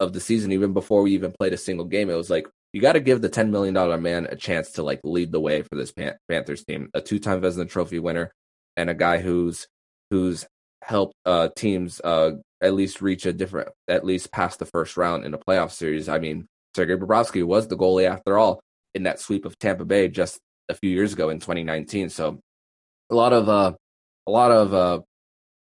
of 0.00 0.12
the 0.12 0.20
season, 0.20 0.52
even 0.52 0.72
before 0.72 1.02
we 1.02 1.12
even 1.12 1.32
played 1.38 1.52
a 1.52 1.58
single 1.58 1.86
game, 1.86 2.10
it 2.10 2.14
was 2.14 2.30
like 2.30 2.46
you 2.72 2.80
got 2.80 2.92
to 2.92 3.00
give 3.00 3.20
the 3.20 3.28
ten 3.28 3.50
million 3.50 3.74
dollar 3.74 3.98
man 3.98 4.26
a 4.30 4.36
chance 4.36 4.72
to 4.72 4.82
like 4.82 5.00
lead 5.04 5.32
the 5.32 5.40
way 5.40 5.62
for 5.62 5.76
this 5.76 5.92
Pan- 5.92 6.16
Panthers 6.28 6.64
team. 6.64 6.88
A 6.94 7.00
two 7.00 7.18
time 7.18 7.40
Vezina 7.40 7.68
Trophy 7.68 7.98
winner 7.98 8.32
and 8.76 8.90
a 8.90 8.94
guy 8.94 9.18
who's 9.18 9.66
who's 10.10 10.46
helped 10.82 11.14
uh, 11.24 11.48
teams 11.56 12.00
uh, 12.00 12.32
at 12.60 12.74
least 12.74 13.00
reach 13.00 13.24
a 13.26 13.32
different, 13.32 13.68
at 13.88 14.04
least 14.04 14.32
past 14.32 14.58
the 14.58 14.66
first 14.66 14.96
round 14.96 15.24
in 15.24 15.34
a 15.34 15.38
playoff 15.38 15.70
series. 15.70 16.08
I 16.08 16.18
mean, 16.18 16.46
Sergei 16.74 16.96
Bobrovsky 16.96 17.44
was 17.44 17.68
the 17.68 17.76
goalie 17.76 18.08
after 18.08 18.38
all 18.38 18.60
in 18.94 19.04
that 19.04 19.20
sweep 19.20 19.44
of 19.44 19.58
Tampa 19.58 19.84
Bay 19.84 20.08
just 20.08 20.38
a 20.68 20.74
few 20.74 20.90
years 20.90 21.12
ago 21.12 21.30
in 21.30 21.38
2019. 21.38 22.08
So 22.08 22.40
a 23.10 23.14
lot 23.14 23.32
of 23.32 23.48
uh, 23.48 23.72
a 24.26 24.30
lot 24.30 24.50
of 24.50 24.74
uh, 24.74 25.00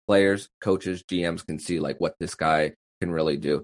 players, 0.08 0.48
coaches, 0.60 1.04
GMs 1.04 1.46
can 1.46 1.58
see 1.58 1.78
like 1.78 2.00
what 2.00 2.14
this 2.18 2.34
guy 2.34 2.72
can 3.00 3.12
really 3.12 3.36
do. 3.36 3.62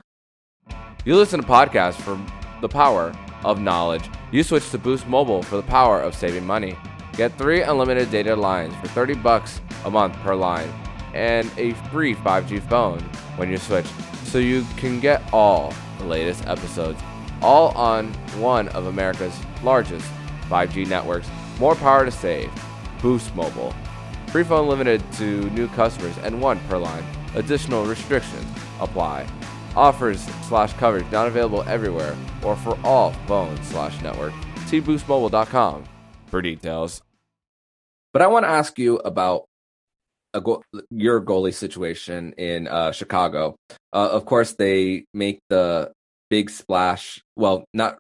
You 1.05 1.17
listen 1.17 1.41
to 1.41 1.47
podcasts 1.47 2.01
for 2.01 2.21
the 2.61 2.69
power 2.69 3.13
of 3.45 3.61
knowledge. 3.61 4.09
You 4.31 4.43
switch 4.43 4.71
to 4.71 4.79
Boost 4.79 5.09
Mobile 5.09 5.43
for 5.43 5.57
the 5.57 5.63
power 5.63 6.01
of 6.01 6.15
saving 6.15 6.47
money. 6.47 6.77
Get 7.15 7.37
three 7.39 7.63
unlimited 7.63 8.11
data 8.11 8.37
lines 8.37 8.75
for 8.77 8.89
30 8.89 9.15
bucks 9.15 9.61
a 9.85 9.91
month 9.91 10.15
per 10.17 10.35
line 10.35 10.69
and 11.15 11.51
a 11.57 11.73
free 11.91 12.15
5G 12.15 12.69
phone 12.69 13.01
when 13.37 13.51
you 13.51 13.57
switch 13.57 13.87
so 14.25 14.39
you 14.39 14.67
can 14.77 15.01
get 15.01 15.23
all 15.33 15.73
the 15.99 16.05
latest 16.05 16.47
episodes 16.47 17.01
all 17.41 17.69
on 17.77 18.13
one 18.41 18.69
of 18.69 18.87
America's 18.87 19.39
largest 19.63 20.11
5G 20.49 20.89
networks, 20.89 21.29
more 21.59 21.75
power 21.75 22.05
to 22.05 22.11
save. 22.11 22.51
Boost 23.01 23.35
Mobile. 23.35 23.75
Free 24.35 24.43
phone 24.43 24.67
limited 24.67 25.01
to 25.13 25.49
new 25.51 25.69
customers 25.69 26.19
and 26.25 26.43
one 26.43 26.59
per 26.69 26.77
line. 26.77 27.05
Additional 27.37 27.85
restrictions 27.85 28.45
apply. 28.81 29.29
Offers 29.77 30.23
slash 30.49 30.73
coverage 30.73 31.09
not 31.13 31.29
available 31.29 31.63
everywhere 31.69 32.17
or 32.43 32.57
for 32.57 32.77
all 32.83 33.13
phones 33.29 33.65
slash 33.69 34.03
network. 34.03 34.33
See 34.67 34.81
boostmobile.com 34.81 35.85
for 36.27 36.43
details. 36.43 37.01
But 38.13 38.23
I 38.23 38.27
want 38.27 38.45
to 38.45 38.49
ask 38.49 38.77
you 38.77 38.97
about 38.97 39.45
your 40.91 41.25
goalie 41.25 41.55
situation 41.55 42.33
in 42.37 42.67
uh, 42.67 42.91
Chicago. 42.91 43.55
Uh, 43.93 44.09
of 44.11 44.27
course, 44.27 44.55
they 44.55 45.05
make 45.15 45.39
the 45.49 45.93
big 46.29 46.51
splash. 46.51 47.23
Well, 47.37 47.67
not 47.73 47.99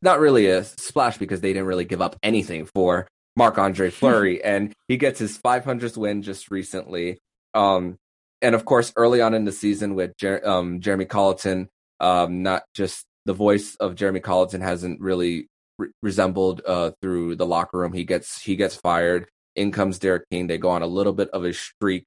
not 0.00 0.20
really 0.20 0.46
a 0.46 0.62
splash 0.62 1.18
because 1.18 1.40
they 1.40 1.52
didn't 1.52 1.66
really 1.66 1.86
give 1.86 2.00
up 2.00 2.14
anything 2.22 2.66
for 2.66 3.08
Marc 3.40 3.58
Andre 3.58 3.90
Fleury, 4.00 4.44
and 4.44 4.74
he 4.86 4.96
gets 4.96 5.18
his 5.18 5.38
500th 5.38 5.96
win 5.96 6.22
just 6.22 6.50
recently. 6.50 7.18
Um, 7.54 7.96
and 8.42 8.54
of 8.54 8.64
course, 8.64 8.92
early 8.96 9.20
on 9.20 9.34
in 9.34 9.44
the 9.44 9.52
season 9.52 9.94
with 9.94 10.16
Jer- 10.18 10.46
um, 10.46 10.80
Jeremy 10.80 11.06
Colliton, 11.06 11.68
um, 12.00 12.42
not 12.42 12.64
just 12.74 13.04
the 13.24 13.32
voice 13.32 13.76
of 13.76 13.94
Jeremy 13.96 14.20
Colliton 14.20 14.60
hasn't 14.60 15.00
really 15.00 15.48
re- 15.78 15.88
resembled 16.02 16.60
uh, 16.66 16.92
through 17.00 17.36
the 17.36 17.46
locker 17.46 17.78
room. 17.78 17.92
He 17.92 18.04
gets 18.04 18.40
he 18.42 18.56
gets 18.56 18.76
fired. 18.76 19.26
In 19.56 19.72
comes 19.72 19.98
Derek 19.98 20.28
King. 20.30 20.46
They 20.46 20.58
go 20.58 20.70
on 20.70 20.82
a 20.82 20.86
little 20.86 21.12
bit 21.12 21.28
of 21.30 21.44
a 21.44 21.52
streak 21.52 22.04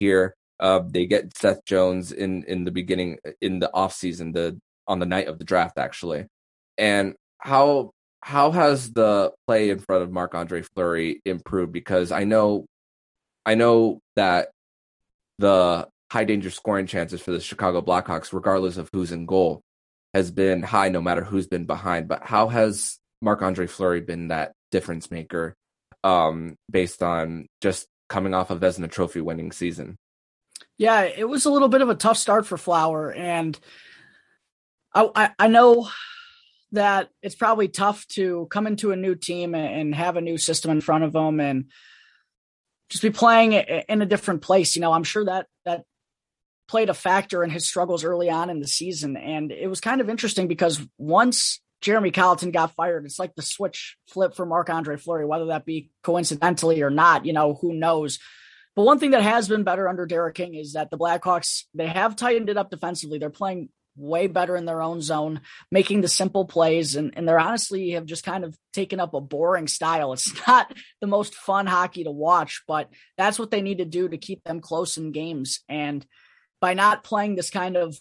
here. 0.00 0.34
Uh, 0.58 0.80
they 0.84 1.06
get 1.06 1.36
Seth 1.36 1.64
Jones 1.64 2.12
in 2.12 2.44
in 2.44 2.64
the 2.64 2.70
beginning 2.70 3.18
in 3.40 3.58
the 3.58 3.72
off 3.74 3.92
season, 3.92 4.32
the 4.32 4.58
on 4.86 4.98
the 4.98 5.06
night 5.06 5.28
of 5.28 5.38
the 5.38 5.44
draft 5.44 5.78
actually. 5.78 6.26
And 6.78 7.14
how 7.38 7.92
how 8.20 8.50
has 8.50 8.92
the 8.92 9.32
play 9.46 9.70
in 9.70 9.78
front 9.78 10.02
of 10.02 10.10
Marc 10.10 10.34
Andre 10.34 10.62
Fleury 10.62 11.20
improved? 11.24 11.72
Because 11.72 12.12
I 12.12 12.24
know 12.24 12.66
I 13.46 13.54
know 13.54 14.00
that 14.16 14.50
the 15.38 15.88
high 16.10 16.24
danger 16.24 16.50
scoring 16.50 16.86
chances 16.86 17.20
for 17.20 17.30
the 17.30 17.40
Chicago 17.40 17.80
Blackhawks, 17.80 18.32
regardless 18.32 18.76
of 18.76 18.90
who's 18.92 19.12
in 19.12 19.26
goal, 19.26 19.62
has 20.14 20.30
been 20.30 20.62
high 20.62 20.88
no 20.88 21.00
matter 21.00 21.22
who's 21.22 21.46
been 21.46 21.64
behind. 21.64 22.08
But 22.08 22.24
how 22.24 22.48
has 22.48 22.98
Marc 23.20 23.42
Andre 23.42 23.66
Fleury 23.66 24.00
been 24.00 24.28
that 24.28 24.52
difference 24.70 25.10
maker 25.10 25.54
um, 26.04 26.56
based 26.70 27.02
on 27.02 27.46
just 27.60 27.86
coming 28.08 28.34
off 28.34 28.50
a 28.50 28.56
Vezina 28.56 28.90
Trophy 28.90 29.20
winning 29.20 29.52
season? 29.52 29.96
Yeah, 30.76 31.02
it 31.02 31.28
was 31.28 31.44
a 31.44 31.50
little 31.50 31.68
bit 31.68 31.82
of 31.82 31.88
a 31.88 31.94
tough 31.94 32.16
start 32.16 32.46
for 32.46 32.56
Flower, 32.56 33.12
and 33.12 33.58
I, 34.94 35.08
I, 35.14 35.30
I 35.38 35.48
know 35.48 35.88
that 36.72 37.08
it's 37.22 37.34
probably 37.34 37.68
tough 37.68 38.06
to 38.08 38.46
come 38.50 38.66
into 38.66 38.92
a 38.92 38.96
new 38.96 39.14
team 39.14 39.54
and 39.54 39.94
have 39.94 40.16
a 40.16 40.20
new 40.20 40.36
system 40.36 40.70
in 40.70 40.80
front 40.80 41.04
of 41.04 41.12
them 41.12 41.40
and 41.40 41.66
just 42.90 43.02
be 43.02 43.10
playing 43.10 43.52
in 43.52 44.02
a 44.02 44.06
different 44.06 44.42
place. 44.42 44.76
You 44.76 44.82
know, 44.82 44.92
I'm 44.92 45.04
sure 45.04 45.24
that 45.24 45.46
that 45.64 45.84
played 46.68 46.90
a 46.90 46.94
factor 46.94 47.42
in 47.42 47.50
his 47.50 47.66
struggles 47.66 48.04
early 48.04 48.28
on 48.28 48.50
in 48.50 48.60
the 48.60 48.68
season. 48.68 49.16
And 49.16 49.50
it 49.50 49.68
was 49.68 49.80
kind 49.80 50.00
of 50.00 50.10
interesting 50.10 50.48
because 50.48 50.80
once 50.98 51.60
Jeremy 51.80 52.10
Colliton 52.10 52.50
got 52.50 52.74
fired, 52.74 53.06
it's 53.06 53.18
like 53.18 53.34
the 53.34 53.42
switch 53.42 53.96
flip 54.08 54.34
for 54.34 54.44
Marc 54.44 54.68
Andre 54.68 54.96
Fleury, 54.96 55.24
whether 55.24 55.46
that 55.46 55.64
be 55.64 55.90
coincidentally 56.02 56.82
or 56.82 56.90
not, 56.90 57.24
you 57.24 57.32
know, 57.32 57.54
who 57.54 57.72
knows. 57.72 58.18
But 58.76 58.84
one 58.84 58.98
thing 58.98 59.12
that 59.12 59.22
has 59.22 59.48
been 59.48 59.64
better 59.64 59.88
under 59.88 60.04
Derek 60.06 60.34
King 60.34 60.54
is 60.54 60.74
that 60.74 60.90
the 60.90 60.98
Blackhawks, 60.98 61.64
they 61.74 61.86
have 61.86 62.16
tightened 62.16 62.48
it 62.48 62.56
up 62.56 62.70
defensively. 62.70 63.18
They're 63.18 63.30
playing 63.30 63.70
way 63.98 64.26
better 64.26 64.56
in 64.56 64.64
their 64.64 64.82
own 64.82 65.02
zone, 65.02 65.40
making 65.70 66.00
the 66.00 66.08
simple 66.08 66.46
plays. 66.46 66.96
And, 66.96 67.12
and 67.16 67.28
they're 67.28 67.38
honestly 67.38 67.90
have 67.90 68.06
just 68.06 68.24
kind 68.24 68.44
of 68.44 68.56
taken 68.72 69.00
up 69.00 69.14
a 69.14 69.20
boring 69.20 69.68
style. 69.68 70.12
It's 70.12 70.32
not 70.46 70.72
the 71.00 71.06
most 71.06 71.34
fun 71.34 71.66
hockey 71.66 72.04
to 72.04 72.10
watch, 72.10 72.62
but 72.66 72.88
that's 73.16 73.38
what 73.38 73.50
they 73.50 73.62
need 73.62 73.78
to 73.78 73.84
do 73.84 74.08
to 74.08 74.18
keep 74.18 74.42
them 74.44 74.60
close 74.60 74.96
in 74.96 75.12
games. 75.12 75.60
And 75.68 76.06
by 76.60 76.74
not 76.74 77.04
playing 77.04 77.36
this 77.36 77.50
kind 77.50 77.76
of 77.76 77.96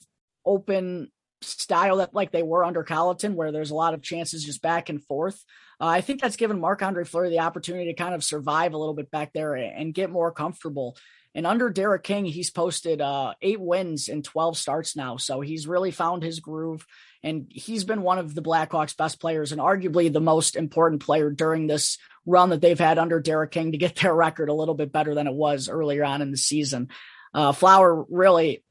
open 0.46 1.12
style 1.42 1.98
that 1.98 2.14
like 2.14 2.32
they 2.32 2.44
were 2.44 2.64
under 2.64 2.84
Colliton, 2.84 3.36
where 3.36 3.52
there's 3.52 3.72
a 3.72 3.76
lot 3.76 3.94
of 3.94 4.02
chances 4.02 4.44
just 4.44 4.62
back 4.62 4.90
and 4.90 5.04
forth. 5.04 5.44
Uh, 5.80 5.86
I 5.86 6.02
think 6.02 6.22
that's 6.22 6.36
given 6.36 6.60
Marc 6.60 6.82
Andre 6.82 7.04
Fleury 7.04 7.30
the 7.30 7.40
opportunity 7.40 7.86
to 7.86 7.94
kind 7.94 8.16
of 8.16 8.24
survive 8.24 8.74
a 8.74 8.78
little 8.78 8.96
bit 8.96 9.12
back 9.12 9.34
there 9.34 9.54
and 9.54 9.94
get 9.94 10.10
more 10.10 10.32
comfortable. 10.32 10.98
And 11.38 11.46
under 11.46 11.70
Derek 11.70 12.02
King, 12.02 12.26
he's 12.26 12.50
posted 12.50 13.00
uh, 13.00 13.36
eight 13.44 13.60
wins 13.60 14.10
in 14.10 14.24
12 14.24 14.58
starts 14.58 14.96
now. 14.96 15.18
So 15.18 15.40
he's 15.40 15.68
really 15.68 15.92
found 15.92 16.24
his 16.24 16.40
groove. 16.40 16.84
And 17.22 17.46
he's 17.52 17.84
been 17.84 18.02
one 18.02 18.18
of 18.18 18.34
the 18.34 18.42
Blackhawks' 18.42 18.98
best 18.98 19.22
players 19.22 19.52
and 19.52 19.62
arguably 19.62 20.12
the 20.12 20.20
most 20.20 20.56
important 20.56 21.04
player 21.04 21.30
during 21.30 21.68
this 21.68 22.00
run 22.26 22.50
that 22.50 22.62
they've 22.62 22.80
had 22.80 22.98
under 22.98 23.20
Derek 23.20 23.52
King 23.52 23.74
to 23.74 23.78
get 23.78 23.98
their 23.98 24.16
record 24.16 24.50
a 24.50 24.54
little 24.54 24.74
bit 24.74 24.92
better 24.92 25.14
than 25.14 25.28
it 25.28 25.34
was 25.34 25.70
earlier 25.70 26.04
on 26.04 26.24
in 26.24 26.32
the 26.32 26.38
season. 26.38 26.90
Uh, 27.36 27.52
Flower 27.52 28.04
really 28.10 28.64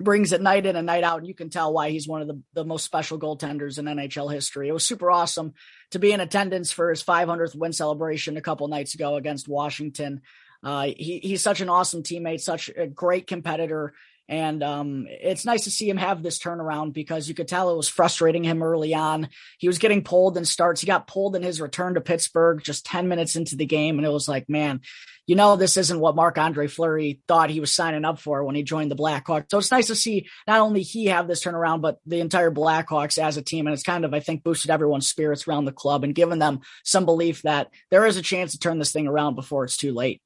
brings 0.00 0.32
it 0.32 0.42
night 0.42 0.66
in 0.66 0.74
and 0.74 0.86
night 0.86 1.04
out. 1.04 1.18
And 1.18 1.28
you 1.28 1.34
can 1.34 1.48
tell 1.48 1.72
why 1.72 1.90
he's 1.90 2.08
one 2.08 2.22
of 2.22 2.26
the, 2.26 2.42
the 2.54 2.64
most 2.64 2.84
special 2.84 3.20
goaltenders 3.20 3.78
in 3.78 3.84
NHL 3.84 4.32
history. 4.32 4.68
It 4.68 4.72
was 4.72 4.84
super 4.84 5.12
awesome 5.12 5.54
to 5.92 6.00
be 6.00 6.10
in 6.10 6.18
attendance 6.18 6.72
for 6.72 6.90
his 6.90 7.04
500th 7.04 7.54
win 7.54 7.72
celebration 7.72 8.36
a 8.36 8.40
couple 8.40 8.66
nights 8.66 8.94
ago 8.94 9.14
against 9.14 9.46
Washington. 9.46 10.22
Uh, 10.64 10.84
he, 10.96 11.20
he's 11.22 11.42
such 11.42 11.60
an 11.60 11.68
awesome 11.68 12.02
teammate, 12.02 12.40
such 12.40 12.70
a 12.74 12.86
great 12.86 13.26
competitor. 13.26 13.94
And 14.26 14.62
um, 14.62 15.06
it's 15.08 15.44
nice 15.44 15.64
to 15.64 15.70
see 15.70 15.88
him 15.88 15.98
have 15.98 16.22
this 16.22 16.38
turnaround 16.38 16.94
because 16.94 17.28
you 17.28 17.34
could 17.34 17.48
tell 17.48 17.70
it 17.70 17.76
was 17.76 17.88
frustrating 17.88 18.42
him 18.42 18.62
early 18.62 18.94
on. 18.94 19.28
He 19.58 19.68
was 19.68 19.78
getting 19.78 20.02
pulled 20.02 20.38
in 20.38 20.46
starts. 20.46 20.80
He 20.80 20.86
got 20.86 21.06
pulled 21.06 21.36
in 21.36 21.42
his 21.42 21.60
return 21.60 21.94
to 21.94 22.00
Pittsburgh 22.00 22.62
just 22.62 22.86
10 22.86 23.06
minutes 23.08 23.36
into 23.36 23.56
the 23.56 23.66
game. 23.66 23.98
And 23.98 24.06
it 24.06 24.10
was 24.10 24.26
like, 24.26 24.48
man, 24.48 24.80
you 25.26 25.36
know, 25.36 25.56
this 25.56 25.76
isn't 25.76 26.00
what 26.00 26.16
Marc 26.16 26.38
Andre 26.38 26.68
Fleury 26.68 27.20
thought 27.28 27.50
he 27.50 27.60
was 27.60 27.74
signing 27.74 28.06
up 28.06 28.18
for 28.18 28.44
when 28.44 28.54
he 28.54 28.62
joined 28.62 28.90
the 28.90 28.96
Blackhawks. 28.96 29.50
So 29.50 29.58
it's 29.58 29.70
nice 29.70 29.88
to 29.88 29.94
see 29.94 30.28
not 30.46 30.60
only 30.60 30.82
he 30.82 31.06
have 31.06 31.28
this 31.28 31.44
turnaround, 31.44 31.82
but 31.82 31.98
the 32.06 32.20
entire 32.20 32.50
Blackhawks 32.50 33.18
as 33.18 33.36
a 33.36 33.42
team. 33.42 33.66
And 33.66 33.74
it's 33.74 33.82
kind 33.82 34.06
of, 34.06 34.14
I 34.14 34.20
think, 34.20 34.42
boosted 34.42 34.70
everyone's 34.70 35.08
spirits 35.08 35.46
around 35.46 35.66
the 35.66 35.72
club 35.72 36.02
and 36.02 36.14
given 36.14 36.38
them 36.38 36.60
some 36.82 37.04
belief 37.04 37.42
that 37.42 37.68
there 37.90 38.06
is 38.06 38.16
a 38.16 38.22
chance 38.22 38.52
to 38.52 38.58
turn 38.58 38.78
this 38.78 38.92
thing 38.92 39.06
around 39.06 39.34
before 39.34 39.64
it's 39.64 39.76
too 39.76 39.92
late. 39.92 40.22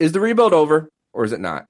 Is 0.00 0.12
the 0.12 0.20
rebuild 0.20 0.54
over 0.54 0.90
or 1.12 1.24
is 1.24 1.32
it 1.32 1.40
not? 1.40 1.66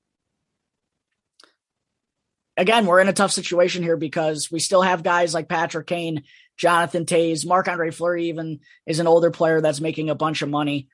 Again, 2.56 2.86
we're 2.86 3.00
in 3.00 3.08
a 3.08 3.12
tough 3.12 3.32
situation 3.32 3.82
here 3.82 3.96
because 3.96 4.50
we 4.50 4.60
still 4.60 4.82
have 4.82 5.02
guys 5.02 5.34
like 5.34 5.48
Patrick 5.48 5.86
Kane, 5.86 6.22
Jonathan 6.56 7.06
Toews, 7.06 7.46
Marc 7.46 7.68
Andre 7.68 7.90
Fleury, 7.90 8.28
even 8.28 8.60
is 8.86 9.00
an 9.00 9.06
older 9.06 9.30
player 9.30 9.60
that's 9.60 9.80
making 9.80 10.10
a 10.10 10.14
bunch 10.14 10.42
of 10.42 10.48
money. 10.48 10.88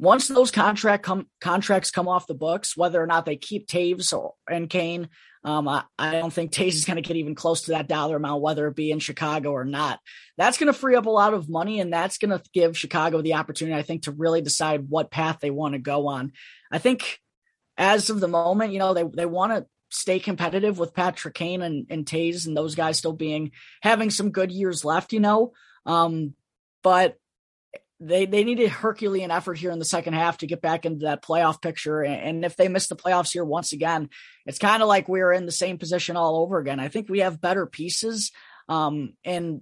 Once 0.00 0.28
those 0.28 0.50
contract 0.50 1.06
contracts 1.42 1.90
come 1.90 2.08
off 2.08 2.26
the 2.26 2.34
books, 2.34 2.74
whether 2.74 3.02
or 3.02 3.06
not 3.06 3.26
they 3.26 3.36
keep 3.36 3.66
Toews 3.66 4.14
or, 4.16 4.32
and 4.48 4.70
Kane, 4.70 5.10
um, 5.44 5.68
I, 5.68 5.84
I, 5.98 6.12
don't 6.12 6.32
think 6.32 6.52
Toews 6.52 6.68
is 6.68 6.86
going 6.86 6.96
to 6.96 7.06
get 7.06 7.18
even 7.18 7.34
close 7.34 7.62
to 7.62 7.72
that 7.72 7.86
dollar 7.86 8.16
amount, 8.16 8.40
whether 8.40 8.66
it 8.66 8.76
be 8.76 8.90
in 8.90 8.98
Chicago 8.98 9.50
or 9.50 9.66
not. 9.66 10.00
That's 10.38 10.56
going 10.56 10.68
to 10.68 10.78
free 10.78 10.96
up 10.96 11.04
a 11.04 11.10
lot 11.10 11.34
of 11.34 11.50
money, 11.50 11.80
and 11.80 11.92
that's 11.92 12.16
going 12.16 12.30
to 12.30 12.42
give 12.54 12.78
Chicago 12.78 13.20
the 13.20 13.34
opportunity, 13.34 13.78
I 13.78 13.82
think, 13.82 14.04
to 14.04 14.12
really 14.12 14.40
decide 14.40 14.88
what 14.88 15.10
path 15.10 15.38
they 15.40 15.50
want 15.50 15.74
to 15.74 15.78
go 15.78 16.08
on. 16.08 16.32
I 16.72 16.78
think 16.78 17.18
as 17.76 18.08
of 18.08 18.20
the 18.20 18.28
moment, 18.28 18.72
you 18.72 18.78
know, 18.78 18.94
they 18.94 19.04
they 19.04 19.26
want 19.26 19.52
to 19.52 19.66
stay 19.90 20.18
competitive 20.18 20.78
with 20.78 20.94
Patrick 20.94 21.34
Kane 21.34 21.60
and, 21.60 21.86
and 21.90 22.06
Toews 22.06 22.46
and 22.46 22.56
those 22.56 22.74
guys 22.74 22.96
still 22.96 23.12
being 23.12 23.50
having 23.82 24.08
some 24.08 24.30
good 24.30 24.50
years 24.50 24.82
left, 24.82 25.12
you 25.12 25.20
know. 25.20 25.52
Um, 25.84 26.34
but 26.82 27.18
they 28.00 28.24
they 28.24 28.44
need 28.44 28.60
a 28.60 28.68
Herculean 28.68 29.30
effort 29.30 29.58
here 29.58 29.70
in 29.70 29.78
the 29.78 29.84
second 29.84 30.14
half 30.14 30.38
to 30.38 30.46
get 30.46 30.62
back 30.62 30.86
into 30.86 31.04
that 31.04 31.22
playoff 31.22 31.60
picture. 31.60 32.02
And 32.02 32.44
if 32.44 32.56
they 32.56 32.68
miss 32.68 32.88
the 32.88 32.96
playoffs 32.96 33.32
here 33.32 33.44
once 33.44 33.72
again, 33.72 34.08
it's 34.46 34.58
kind 34.58 34.82
of 34.82 34.88
like 34.88 35.08
we're 35.08 35.32
in 35.32 35.46
the 35.46 35.52
same 35.52 35.76
position 35.76 36.16
all 36.16 36.36
over 36.36 36.58
again. 36.58 36.80
I 36.80 36.88
think 36.88 37.08
we 37.08 37.20
have 37.20 37.40
better 37.40 37.66
pieces. 37.66 38.32
Um, 38.68 39.14
and 39.24 39.60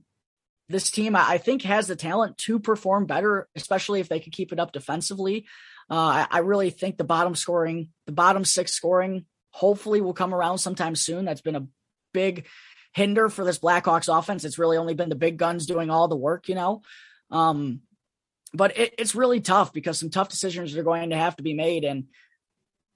this 0.68 0.90
team, 0.90 1.16
I 1.16 1.38
think, 1.38 1.62
has 1.62 1.88
the 1.88 1.96
talent 1.96 2.38
to 2.38 2.60
perform 2.60 3.06
better, 3.06 3.48
especially 3.56 4.00
if 4.00 4.08
they 4.08 4.20
could 4.20 4.34
keep 4.34 4.52
it 4.52 4.60
up 4.60 4.70
defensively. 4.70 5.46
Uh, 5.90 5.94
I, 5.94 6.26
I 6.30 6.38
really 6.40 6.70
think 6.70 6.96
the 6.96 7.04
bottom 7.04 7.34
scoring, 7.34 7.88
the 8.06 8.12
bottom 8.12 8.44
six 8.44 8.72
scoring, 8.72 9.24
hopefully 9.50 10.00
will 10.00 10.12
come 10.12 10.34
around 10.34 10.58
sometime 10.58 10.94
soon. 10.94 11.24
That's 11.24 11.40
been 11.40 11.56
a 11.56 11.66
big 12.12 12.46
hinder 12.92 13.28
for 13.30 13.44
this 13.44 13.58
Blackhawks 13.58 14.14
offense. 14.14 14.44
It's 14.44 14.58
really 14.58 14.76
only 14.76 14.94
been 14.94 15.08
the 15.08 15.14
big 15.14 15.38
guns 15.38 15.66
doing 15.66 15.88
all 15.88 16.06
the 16.06 16.16
work, 16.16 16.48
you 16.48 16.54
know. 16.54 16.82
Um, 17.30 17.80
but 18.54 18.76
it, 18.76 18.94
it's 18.98 19.14
really 19.14 19.40
tough 19.40 19.72
because 19.72 19.98
some 19.98 20.10
tough 20.10 20.28
decisions 20.28 20.76
are 20.76 20.82
going 20.82 21.10
to 21.10 21.16
have 21.16 21.36
to 21.36 21.42
be 21.42 21.54
made. 21.54 21.84
And 21.84 22.04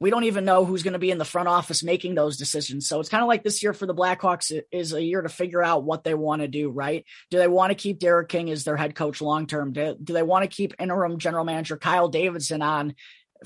we 0.00 0.11
don't 0.11 0.25
even 0.25 0.44
know 0.44 0.64
who's 0.64 0.82
going 0.82 0.94
to 0.94 0.99
be 0.99 1.12
in 1.12 1.18
the 1.18 1.25
front 1.25 1.49
office 1.49 1.85
making 1.85 2.14
those 2.14 2.37
decisions. 2.37 2.88
So 2.88 2.99
it's 2.99 3.09
kind 3.09 3.23
of 3.23 3.28
like 3.28 3.44
this 3.44 3.62
year 3.62 3.73
for 3.73 3.87
the 3.87 3.94
Blackhawks 3.94 4.52
is 4.73 4.92
a 4.92 5.02
year 5.02 5.23
to 5.23 5.28
figure 5.28 5.62
out 5.62 5.85
what 5.85 6.02
they 6.02 6.14
want 6.14 6.42
to 6.42 6.49
do, 6.49 6.71
right? 6.71 7.04
Do 7.30 7.38
they 7.38 7.47
want 7.47 7.71
to 7.71 7.76
keep 7.76 8.00
Derek 8.00 8.28
King 8.28 8.50
as 8.50 8.64
their 8.64 8.76
head 8.76 8.97
coach 8.97 9.21
long 9.21 9.47
term? 9.47 9.73
Do, 9.73 9.97
do 10.02 10.12
they 10.12 10.25
want 10.25 10.42
to 10.42 10.54
keep 10.54 10.75
interim 10.80 11.18
general 11.18 11.44
manager 11.44 11.76
Kyle 11.76 12.09
Davidson 12.09 12.62
on 12.62 12.94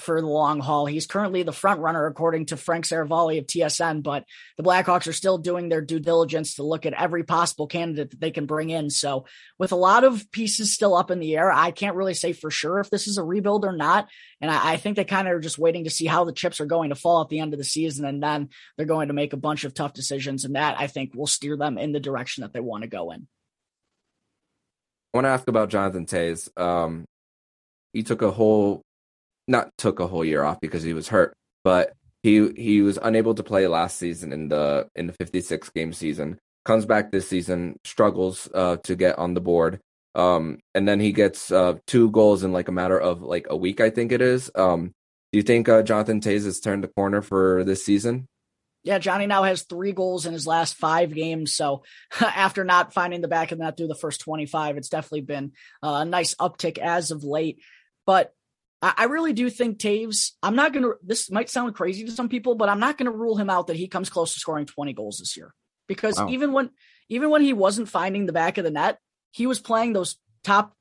for 0.00 0.20
the 0.20 0.26
long 0.26 0.60
haul. 0.60 0.86
He's 0.86 1.06
currently 1.06 1.42
the 1.42 1.52
front 1.52 1.80
runner, 1.80 2.06
according 2.06 2.46
to 2.46 2.56
Frank 2.56 2.84
Seravalli 2.84 3.38
of 3.38 3.46
TSN, 3.46 4.02
but 4.02 4.24
the 4.56 4.62
Blackhawks 4.62 5.06
are 5.06 5.12
still 5.12 5.38
doing 5.38 5.68
their 5.68 5.80
due 5.80 6.00
diligence 6.00 6.54
to 6.54 6.62
look 6.62 6.86
at 6.86 6.92
every 6.92 7.24
possible 7.24 7.66
candidate 7.66 8.10
that 8.10 8.20
they 8.20 8.30
can 8.30 8.46
bring 8.46 8.70
in. 8.70 8.90
So, 8.90 9.26
with 9.58 9.72
a 9.72 9.76
lot 9.76 10.04
of 10.04 10.30
pieces 10.30 10.74
still 10.74 10.94
up 10.94 11.10
in 11.10 11.20
the 11.20 11.36
air, 11.36 11.52
I 11.52 11.70
can't 11.70 11.96
really 11.96 12.14
say 12.14 12.32
for 12.32 12.50
sure 12.50 12.80
if 12.80 12.90
this 12.90 13.06
is 13.06 13.18
a 13.18 13.24
rebuild 13.24 13.64
or 13.64 13.76
not. 13.76 14.08
And 14.40 14.50
I, 14.50 14.72
I 14.72 14.76
think 14.76 14.96
they 14.96 15.04
kind 15.04 15.28
of 15.28 15.34
are 15.34 15.40
just 15.40 15.58
waiting 15.58 15.84
to 15.84 15.90
see 15.90 16.06
how 16.06 16.24
the 16.24 16.32
chips 16.32 16.60
are 16.60 16.66
going 16.66 16.90
to 16.90 16.96
fall 16.96 17.22
at 17.22 17.28
the 17.28 17.40
end 17.40 17.52
of 17.52 17.58
the 17.58 17.64
season. 17.64 18.04
And 18.04 18.22
then 18.22 18.50
they're 18.76 18.86
going 18.86 19.08
to 19.08 19.14
make 19.14 19.32
a 19.32 19.38
bunch 19.38 19.64
of 19.64 19.74
tough 19.74 19.92
decisions. 19.92 20.44
And 20.44 20.56
that 20.56 20.78
I 20.78 20.86
think 20.86 21.14
will 21.14 21.26
steer 21.26 21.56
them 21.56 21.78
in 21.78 21.92
the 21.92 22.00
direction 22.00 22.42
that 22.42 22.52
they 22.52 22.60
want 22.60 22.82
to 22.82 22.88
go 22.88 23.10
in. 23.12 23.26
I 25.14 25.18
want 25.18 25.24
to 25.24 25.30
ask 25.30 25.48
about 25.48 25.70
Jonathan 25.70 26.04
Toews. 26.04 26.50
Um, 26.60 27.06
he 27.94 28.02
took 28.02 28.20
a 28.20 28.30
whole 28.30 28.82
not 29.48 29.70
took 29.78 30.00
a 30.00 30.06
whole 30.06 30.24
year 30.24 30.42
off 30.42 30.60
because 30.60 30.82
he 30.82 30.92
was 30.92 31.08
hurt, 31.08 31.34
but 31.64 31.92
he 32.22 32.50
he 32.56 32.82
was 32.82 32.98
unable 33.00 33.34
to 33.34 33.42
play 33.42 33.66
last 33.66 33.98
season 33.98 34.32
in 34.32 34.48
the 34.48 34.88
in 34.94 35.06
the 35.06 35.12
56 35.12 35.68
game 35.70 35.92
season. 35.92 36.38
Comes 36.64 36.84
back 36.84 37.12
this 37.12 37.28
season, 37.28 37.78
struggles 37.84 38.48
uh, 38.52 38.76
to 38.84 38.96
get 38.96 39.18
on 39.18 39.34
the 39.34 39.40
board, 39.40 39.78
um, 40.16 40.58
and 40.74 40.88
then 40.88 40.98
he 40.98 41.12
gets 41.12 41.52
uh, 41.52 41.74
two 41.86 42.10
goals 42.10 42.42
in 42.42 42.52
like 42.52 42.68
a 42.68 42.72
matter 42.72 42.98
of 42.98 43.22
like 43.22 43.46
a 43.48 43.56
week, 43.56 43.80
I 43.80 43.90
think 43.90 44.12
it 44.12 44.20
is. 44.20 44.50
Um, 44.54 44.92
do 45.32 45.38
you 45.38 45.42
think 45.42 45.68
uh, 45.68 45.82
Jonathan 45.82 46.20
Toews 46.20 46.44
has 46.44 46.60
turned 46.60 46.82
the 46.82 46.88
corner 46.88 47.22
for 47.22 47.62
this 47.64 47.84
season? 47.84 48.26
Yeah, 48.82 48.98
Johnny 48.98 49.26
now 49.26 49.42
has 49.42 49.62
three 49.62 49.92
goals 49.92 50.26
in 50.26 50.32
his 50.32 50.46
last 50.46 50.76
five 50.76 51.12
games. 51.12 51.52
So 51.54 51.82
after 52.20 52.64
not 52.64 52.94
finding 52.94 53.20
the 53.20 53.28
back 53.28 53.52
of 53.52 53.58
the 53.58 53.64
net 53.64 53.76
through 53.76 53.88
the 53.88 53.94
first 53.96 54.20
25, 54.20 54.76
it's 54.76 54.88
definitely 54.88 55.22
been 55.22 55.52
uh, 55.82 56.02
a 56.02 56.04
nice 56.04 56.34
uptick 56.36 56.78
as 56.78 57.10
of 57.10 57.24
late. 57.24 57.60
But 58.06 58.32
I 58.82 59.04
really 59.04 59.32
do 59.32 59.48
think 59.48 59.78
Toews, 59.78 60.32
I'm 60.42 60.54
not 60.54 60.72
going 60.72 60.82
to, 60.82 60.94
this 61.02 61.30
might 61.30 61.48
sound 61.48 61.74
crazy 61.74 62.04
to 62.04 62.12
some 62.12 62.28
people, 62.28 62.54
but 62.54 62.68
I'm 62.68 62.80
not 62.80 62.98
going 62.98 63.10
to 63.10 63.16
rule 63.16 63.36
him 63.36 63.48
out 63.48 63.68
that 63.68 63.76
he 63.76 63.88
comes 63.88 64.10
close 64.10 64.34
to 64.34 64.40
scoring 64.40 64.66
20 64.66 64.92
goals 64.92 65.18
this 65.18 65.36
year. 65.36 65.54
Because 65.88 66.18
wow. 66.18 66.28
even 66.28 66.52
when, 66.52 66.70
even 67.08 67.30
when 67.30 67.42
he 67.42 67.52
wasn't 67.52 67.88
finding 67.88 68.26
the 68.26 68.32
back 68.32 68.58
of 68.58 68.64
the 68.64 68.70
net, 68.70 68.98
he 69.30 69.46
was 69.46 69.60
playing 69.60 69.94
those 69.94 70.16
top, 70.44 70.76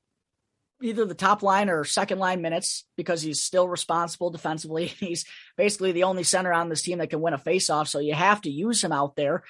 either 0.82 1.06
the 1.06 1.14
top 1.14 1.42
line 1.42 1.70
or 1.70 1.86
second 1.86 2.20
line 2.20 2.42
minutes 2.42 2.86
because 2.98 3.22
he's 3.22 3.42
still 3.42 3.68
responsible 3.68 4.30
defensively. 4.30 4.88
He's 5.00 5.25
basically 5.56 5.94
the 5.94 6.04
only 6.04 6.24
center 6.24 6.52
on 6.52 6.68
this 6.68 6.82
team 6.82 6.98
that 6.98 7.10
can 7.10 7.22
win 7.22 7.34
a 7.34 7.38
faceoff. 7.38 7.88
So 7.88 8.00
you 8.00 8.14
have 8.14 8.42
to 8.42 8.50
use 8.50 8.84
him 8.84 8.92
out 8.92 9.16
there. 9.16 9.44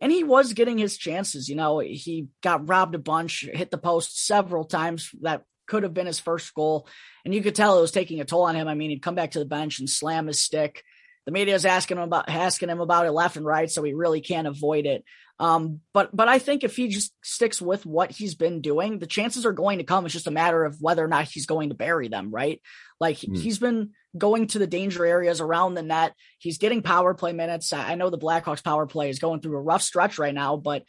And 0.00 0.10
he 0.10 0.24
was 0.24 0.54
getting 0.54 0.78
his 0.78 0.96
chances. 0.96 1.50
You 1.50 1.56
know, 1.56 1.80
he 1.80 2.28
got 2.42 2.66
robbed 2.66 2.94
a 2.94 2.98
bunch, 2.98 3.46
hit 3.52 3.70
the 3.70 3.76
post 3.76 4.24
several 4.24 4.64
times 4.64 5.10
that 5.20 5.42
could 5.70 5.84
have 5.84 5.94
been 5.94 6.06
his 6.06 6.20
first 6.20 6.52
goal. 6.52 6.86
And 7.24 7.32
you 7.32 7.42
could 7.42 7.54
tell 7.54 7.78
it 7.78 7.80
was 7.80 7.92
taking 7.92 8.20
a 8.20 8.24
toll 8.24 8.42
on 8.42 8.56
him. 8.56 8.68
I 8.68 8.74
mean, 8.74 8.90
he'd 8.90 9.02
come 9.02 9.14
back 9.14 9.30
to 9.32 9.38
the 9.38 9.44
bench 9.46 9.78
and 9.78 9.88
slam 9.88 10.26
his 10.26 10.42
stick. 10.42 10.82
The 11.26 11.32
media 11.32 11.54
is 11.54 11.64
asking 11.64 11.98
him 11.98 12.04
about 12.04 12.28
asking 12.28 12.70
him 12.70 12.80
about 12.80 13.06
it 13.06 13.12
left 13.12 13.36
and 13.36 13.46
right, 13.46 13.70
so 13.70 13.82
he 13.82 13.92
really 13.92 14.20
can't 14.20 14.48
avoid 14.48 14.84
it. 14.84 15.04
Um, 15.38 15.80
but 15.94 16.14
but 16.14 16.28
I 16.28 16.38
think 16.38 16.64
if 16.64 16.76
he 16.76 16.88
just 16.88 17.14
sticks 17.22 17.62
with 17.62 17.86
what 17.86 18.10
he's 18.10 18.34
been 18.34 18.60
doing, 18.60 18.98
the 18.98 19.06
chances 19.06 19.46
are 19.46 19.52
going 19.52 19.78
to 19.78 19.84
come. 19.84 20.04
It's 20.04 20.12
just 20.12 20.26
a 20.26 20.32
matter 20.32 20.64
of 20.64 20.78
whether 20.80 21.04
or 21.04 21.08
not 21.08 21.28
he's 21.28 21.46
going 21.46 21.68
to 21.68 21.74
bury 21.74 22.08
them, 22.08 22.30
right? 22.30 22.60
Like 22.98 23.18
mm. 23.18 23.38
he's 23.38 23.58
been 23.58 23.90
going 24.16 24.48
to 24.48 24.58
the 24.58 24.66
danger 24.66 25.06
areas 25.06 25.40
around 25.40 25.74
the 25.74 25.82
net. 25.82 26.14
He's 26.38 26.58
getting 26.58 26.82
power 26.82 27.14
play 27.14 27.32
minutes. 27.32 27.72
I 27.72 27.94
know 27.94 28.10
the 28.10 28.18
Blackhawks 28.18 28.64
power 28.64 28.86
play 28.86 29.08
is 29.08 29.18
going 29.18 29.40
through 29.40 29.56
a 29.56 29.62
rough 29.62 29.82
stretch 29.82 30.18
right 30.18 30.34
now, 30.34 30.56
but 30.56 30.82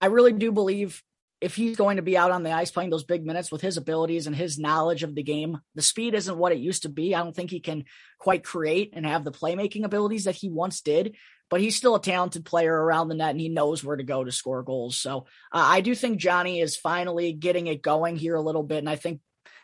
I 0.00 0.06
really 0.06 0.32
do 0.32 0.50
believe 0.52 1.02
if 1.42 1.56
he's 1.56 1.76
going 1.76 1.96
to 1.96 2.02
be 2.02 2.16
out 2.16 2.30
on 2.30 2.44
the 2.44 2.52
ice 2.52 2.70
playing 2.70 2.90
those 2.90 3.02
big 3.02 3.26
minutes 3.26 3.50
with 3.50 3.60
his 3.60 3.76
abilities 3.76 4.28
and 4.28 4.36
his 4.36 4.60
knowledge 4.60 5.02
of 5.02 5.16
the 5.16 5.24
game, 5.24 5.58
the 5.74 5.82
speed 5.82 6.14
isn't 6.14 6.38
what 6.38 6.52
it 6.52 6.58
used 6.58 6.84
to 6.84 6.88
be. 6.88 7.16
I 7.16 7.22
don't 7.22 7.34
think 7.34 7.50
he 7.50 7.58
can 7.58 7.84
quite 8.20 8.44
create 8.44 8.92
and 8.92 9.04
have 9.04 9.24
the 9.24 9.32
playmaking 9.32 9.82
abilities 9.82 10.24
that 10.24 10.36
he 10.36 10.48
once 10.48 10.82
did, 10.82 11.16
but 11.50 11.60
he's 11.60 11.74
still 11.74 11.96
a 11.96 12.00
talented 12.00 12.44
player 12.44 12.72
around 12.72 13.08
the 13.08 13.16
net 13.16 13.30
and 13.30 13.40
he 13.40 13.48
knows 13.48 13.82
where 13.82 13.96
to 13.96 14.04
go 14.04 14.22
to 14.22 14.30
score 14.30 14.62
goals. 14.62 14.96
So 14.96 15.26
uh, 15.50 15.66
I 15.66 15.80
do 15.80 15.96
think 15.96 16.20
Johnny 16.20 16.60
is 16.60 16.76
finally 16.76 17.32
getting 17.32 17.66
it 17.66 17.82
going 17.82 18.14
here 18.14 18.36
a 18.36 18.40
little 18.40 18.62
bit. 18.62 18.78
And 18.78 18.88
I 18.88 18.94
think 18.94 19.20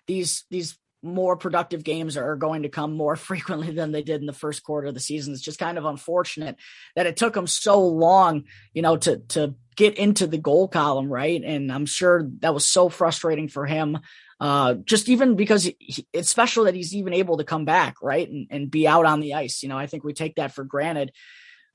these, 0.09 0.47
these 0.51 0.77
more 1.03 1.37
productive 1.37 1.85
games 1.85 2.17
are 2.17 2.37
going 2.37 2.63
to 2.63 2.69
come 2.69 2.93
more 2.93 3.17
frequently 3.31 3.71
than 3.71 3.93
they 3.93 4.03
did 4.03 4.21
in 4.21 4.27
the 4.27 4.33
first 4.33 4.63
quarter 4.63 4.89
of 4.89 4.95
the 4.95 5.01
season. 5.01 5.33
It's 5.33 5.43
just 5.43 5.59
kind 5.59 5.79
of 5.79 5.85
unfortunate 5.85 6.57
that 6.97 7.07
it 7.07 7.17
took 7.17 7.35
them 7.35 7.47
so 7.47 7.87
long, 7.87 8.45
you 8.73 8.83
know, 8.83 8.97
to 8.99 9.19
to 9.29 9.55
get 9.77 9.95
into 9.95 10.27
the 10.27 10.39
goal 10.39 10.67
column, 10.67 11.09
right? 11.09 11.43
And 11.43 11.71
I'm 11.71 11.87
sure 11.87 12.29
that 12.41 12.55
was 12.55 12.67
so 12.67 12.89
frustrating 12.89 13.49
for 13.49 13.65
him. 13.65 13.99
Uh, 14.41 14.75
just 14.75 15.09
even 15.09 15.35
because 15.35 15.65
he, 15.65 16.07
it's 16.13 16.29
special 16.29 16.65
that 16.65 16.75
he's 16.75 16.95
even 16.95 17.13
able 17.13 17.39
to 17.39 17.45
come 17.45 17.65
back, 17.65 17.97
right, 18.03 18.29
and, 18.29 18.47
and 18.51 18.71
be 18.71 18.87
out 18.87 19.07
on 19.07 19.21
the 19.21 19.35
ice. 19.35 19.63
You 19.63 19.69
know, 19.69 19.79
I 19.79 19.87
think 19.87 20.05
we 20.05 20.13
take 20.13 20.37
that 20.37 20.53
for 20.53 20.65
granted 20.65 21.13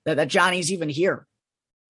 that 0.05 0.15
that 0.15 0.29
Johnny's 0.29 0.71
even 0.71 0.89
here. 0.89 1.27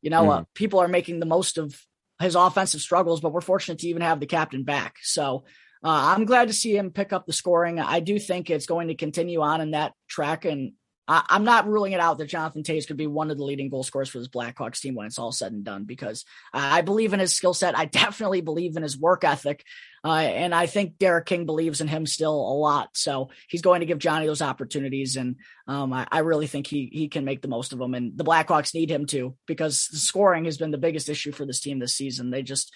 You 0.01 0.09
know, 0.09 0.23
mm. 0.23 0.31
uh, 0.31 0.43
people 0.53 0.79
are 0.79 0.87
making 0.87 1.19
the 1.19 1.25
most 1.25 1.57
of 1.57 1.79
his 2.19 2.35
offensive 2.35 2.81
struggles, 2.81 3.21
but 3.21 3.33
we're 3.33 3.41
fortunate 3.41 3.79
to 3.79 3.87
even 3.87 4.01
have 4.01 4.19
the 4.19 4.25
captain 4.25 4.63
back. 4.63 4.97
So 5.01 5.45
uh, 5.83 6.15
I'm 6.15 6.25
glad 6.25 6.47
to 6.47 6.53
see 6.53 6.75
him 6.75 6.91
pick 6.91 7.11
up 7.11 7.25
the 7.25 7.33
scoring. 7.33 7.79
I 7.79 7.99
do 7.99 8.17
think 8.17 8.49
it's 8.49 8.65
going 8.65 8.87
to 8.87 8.95
continue 8.95 9.41
on 9.41 9.59
in 9.59 9.71
that 9.71 9.93
track, 10.07 10.45
and 10.45 10.73
I, 11.09 11.25
am 11.31 11.43
not 11.43 11.67
ruling 11.67 11.91
it 11.91 11.99
out 11.99 12.17
that 12.19 12.29
Jonathan 12.29 12.63
Toews 12.63 12.87
could 12.87 12.95
be 12.95 13.07
one 13.07 13.29
of 13.29 13.37
the 13.37 13.43
leading 13.43 13.69
goal 13.69 13.83
scorers 13.83 14.07
for 14.07 14.19
this 14.19 14.29
Blackhawks 14.29 14.79
team 14.79 14.95
when 14.95 15.05
it's 15.05 15.19
all 15.19 15.33
said 15.33 15.51
and 15.51 15.65
done. 15.65 15.83
Because 15.83 16.23
I 16.53 16.81
believe 16.81 17.13
in 17.13 17.19
his 17.19 17.33
skill 17.33 17.53
set. 17.53 17.77
I 17.77 17.83
definitely 18.03 18.39
believe 18.39 18.77
in 18.77 18.83
his 18.83 18.97
work 18.97 19.25
ethic, 19.25 19.65
uh, 20.05 20.13
and 20.13 20.55
I 20.55 20.67
think 20.67 20.97
Derek 20.97 21.25
King 21.25 21.45
believes 21.45 21.81
in 21.81 21.89
him 21.89 22.05
still 22.05 22.33
a 22.33 22.55
lot. 22.55 22.91
So 22.93 23.31
he's 23.49 23.61
going 23.61 23.81
to 23.81 23.85
give 23.85 23.99
Johnny 23.99 24.25
those 24.25 24.41
opportunities, 24.41 25.17
and 25.17 25.35
um, 25.67 25.91
I, 25.91 26.07
I, 26.09 26.19
really 26.19 26.47
think 26.47 26.67
he 26.67 26.89
he 26.93 27.09
can 27.09 27.25
make 27.25 27.41
the 27.41 27.49
most 27.49 27.73
of 27.73 27.79
them. 27.79 27.93
And 27.93 28.17
the 28.17 28.23
Blackhawks 28.23 28.73
need 28.73 28.89
him 28.89 29.05
to 29.07 29.35
because 29.47 29.79
scoring 29.79 30.45
has 30.45 30.57
been 30.57 30.71
the 30.71 30.77
biggest 30.77 31.09
issue 31.09 31.33
for 31.33 31.45
this 31.45 31.59
team 31.59 31.79
this 31.79 31.95
season. 31.95 32.29
They 32.29 32.41
just 32.41 32.73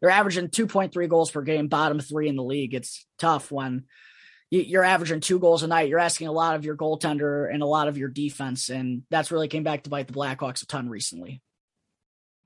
they're 0.00 0.10
averaging 0.10 0.48
2.3 0.48 1.08
goals 1.08 1.30
per 1.30 1.42
game, 1.42 1.68
bottom 1.68 2.00
three 2.00 2.28
in 2.28 2.36
the 2.36 2.42
league. 2.42 2.74
It's 2.74 3.06
tough 3.18 3.50
when 3.50 3.84
you're 4.50 4.84
averaging 4.84 5.20
two 5.20 5.38
goals 5.38 5.62
a 5.62 5.66
night. 5.66 5.88
You're 5.88 5.98
asking 5.98 6.28
a 6.28 6.32
lot 6.32 6.54
of 6.54 6.64
your 6.64 6.76
goaltender 6.76 7.52
and 7.52 7.62
a 7.62 7.66
lot 7.66 7.88
of 7.88 7.98
your 7.98 8.08
defense, 8.08 8.70
and 8.70 9.02
that's 9.10 9.30
really 9.30 9.48
came 9.48 9.62
back 9.62 9.82
to 9.82 9.90
bite 9.90 10.06
the 10.06 10.14
Blackhawks 10.14 10.62
a 10.62 10.66
ton 10.66 10.88
recently. 10.88 11.42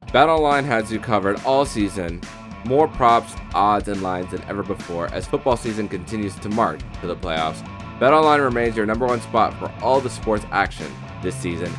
BetOnline 0.06 0.64
has 0.64 0.90
you 0.90 0.98
covered 0.98 1.40
all 1.44 1.64
season. 1.64 2.20
More 2.64 2.88
props, 2.88 3.34
odds, 3.54 3.88
and 3.88 4.02
lines 4.02 4.30
than 4.30 4.42
ever 4.44 4.62
before 4.62 5.12
as 5.12 5.26
football 5.26 5.56
season 5.56 5.88
continues 5.88 6.34
to 6.40 6.48
march 6.48 6.80
to 7.00 7.06
the 7.06 7.16
playoffs. 7.16 7.64
BetOnline 7.98 8.42
remains 8.42 8.76
your 8.76 8.86
number 8.86 9.06
one 9.06 9.20
spot 9.20 9.56
for 9.58 9.72
all 9.80 10.00
the 10.00 10.10
sports 10.10 10.44
action 10.50 10.90
this 11.22 11.36
season 11.36 11.72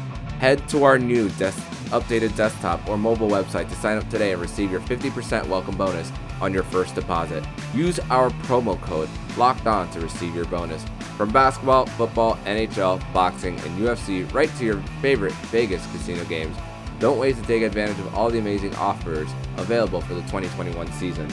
Head 0.44 0.68
to 0.68 0.84
our 0.84 1.00
new 1.00 1.30
des- 1.30 1.54
updated 1.94 2.36
desktop 2.36 2.88
or 2.90 2.98
mobile 2.98 3.30
website 3.30 3.70
to 3.70 3.76
sign 3.76 3.98
up 3.98 4.10
today 4.10 4.34
and 4.34 4.42
receive 4.42 4.72
your 4.72 4.82
50% 4.82 5.48
welcome 5.48 5.78
bonus 5.78 6.12
on 6.42 6.54
your 6.54 6.64
first 6.64 6.96
deposit. 6.96 7.44
Use 7.74 8.00
our 8.10 8.30
promo 8.48 8.80
code 8.82 9.10
LOCKED 9.38 9.68
ON 9.68 9.90
to 9.92 10.02
receive 10.02 10.36
your 10.36 10.46
bonus. 10.46 10.84
From 11.18 11.32
basketball, 11.32 11.86
football, 11.86 12.38
NHL, 12.46 13.02
boxing, 13.14 13.60
and 13.60 13.80
UFC, 13.80 14.32
right 14.34 14.50
to 14.58 14.66
your 14.66 14.80
favorite 15.02 15.34
Vegas 15.52 15.86
casino 15.92 16.24
games. 16.26 16.58
Don't 17.00 17.20
wait 17.20 17.36
to 17.36 17.42
take 17.44 17.64
advantage 17.64 18.00
of 18.00 18.16
all 18.16 18.30
the 18.30 18.40
amazing 18.40 18.76
offers 18.76 19.30
available 19.58 20.02
for 20.02 20.16
the 20.16 20.22
2021 20.22 20.92
season. 20.94 21.28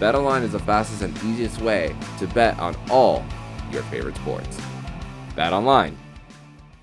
BetOnline 0.00 0.42
is 0.42 0.52
the 0.52 0.58
fastest 0.60 1.02
and 1.02 1.16
easiest 1.24 1.60
way 1.60 1.94
to 2.18 2.26
bet 2.28 2.58
on 2.58 2.74
all 2.90 3.24
your 3.70 3.82
favorite 3.84 4.16
sports. 4.16 4.58
BetOnline, 5.36 5.94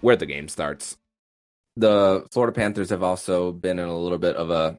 where 0.01 0.15
the 0.15 0.25
game 0.25 0.47
starts 0.47 0.97
the 1.77 2.25
Florida 2.31 2.53
Panthers 2.53 2.89
have 2.89 3.03
also 3.03 3.51
been 3.51 3.79
in 3.79 3.87
a 3.87 3.97
little 3.97 4.17
bit 4.17 4.35
of 4.35 4.49
a 4.49 4.77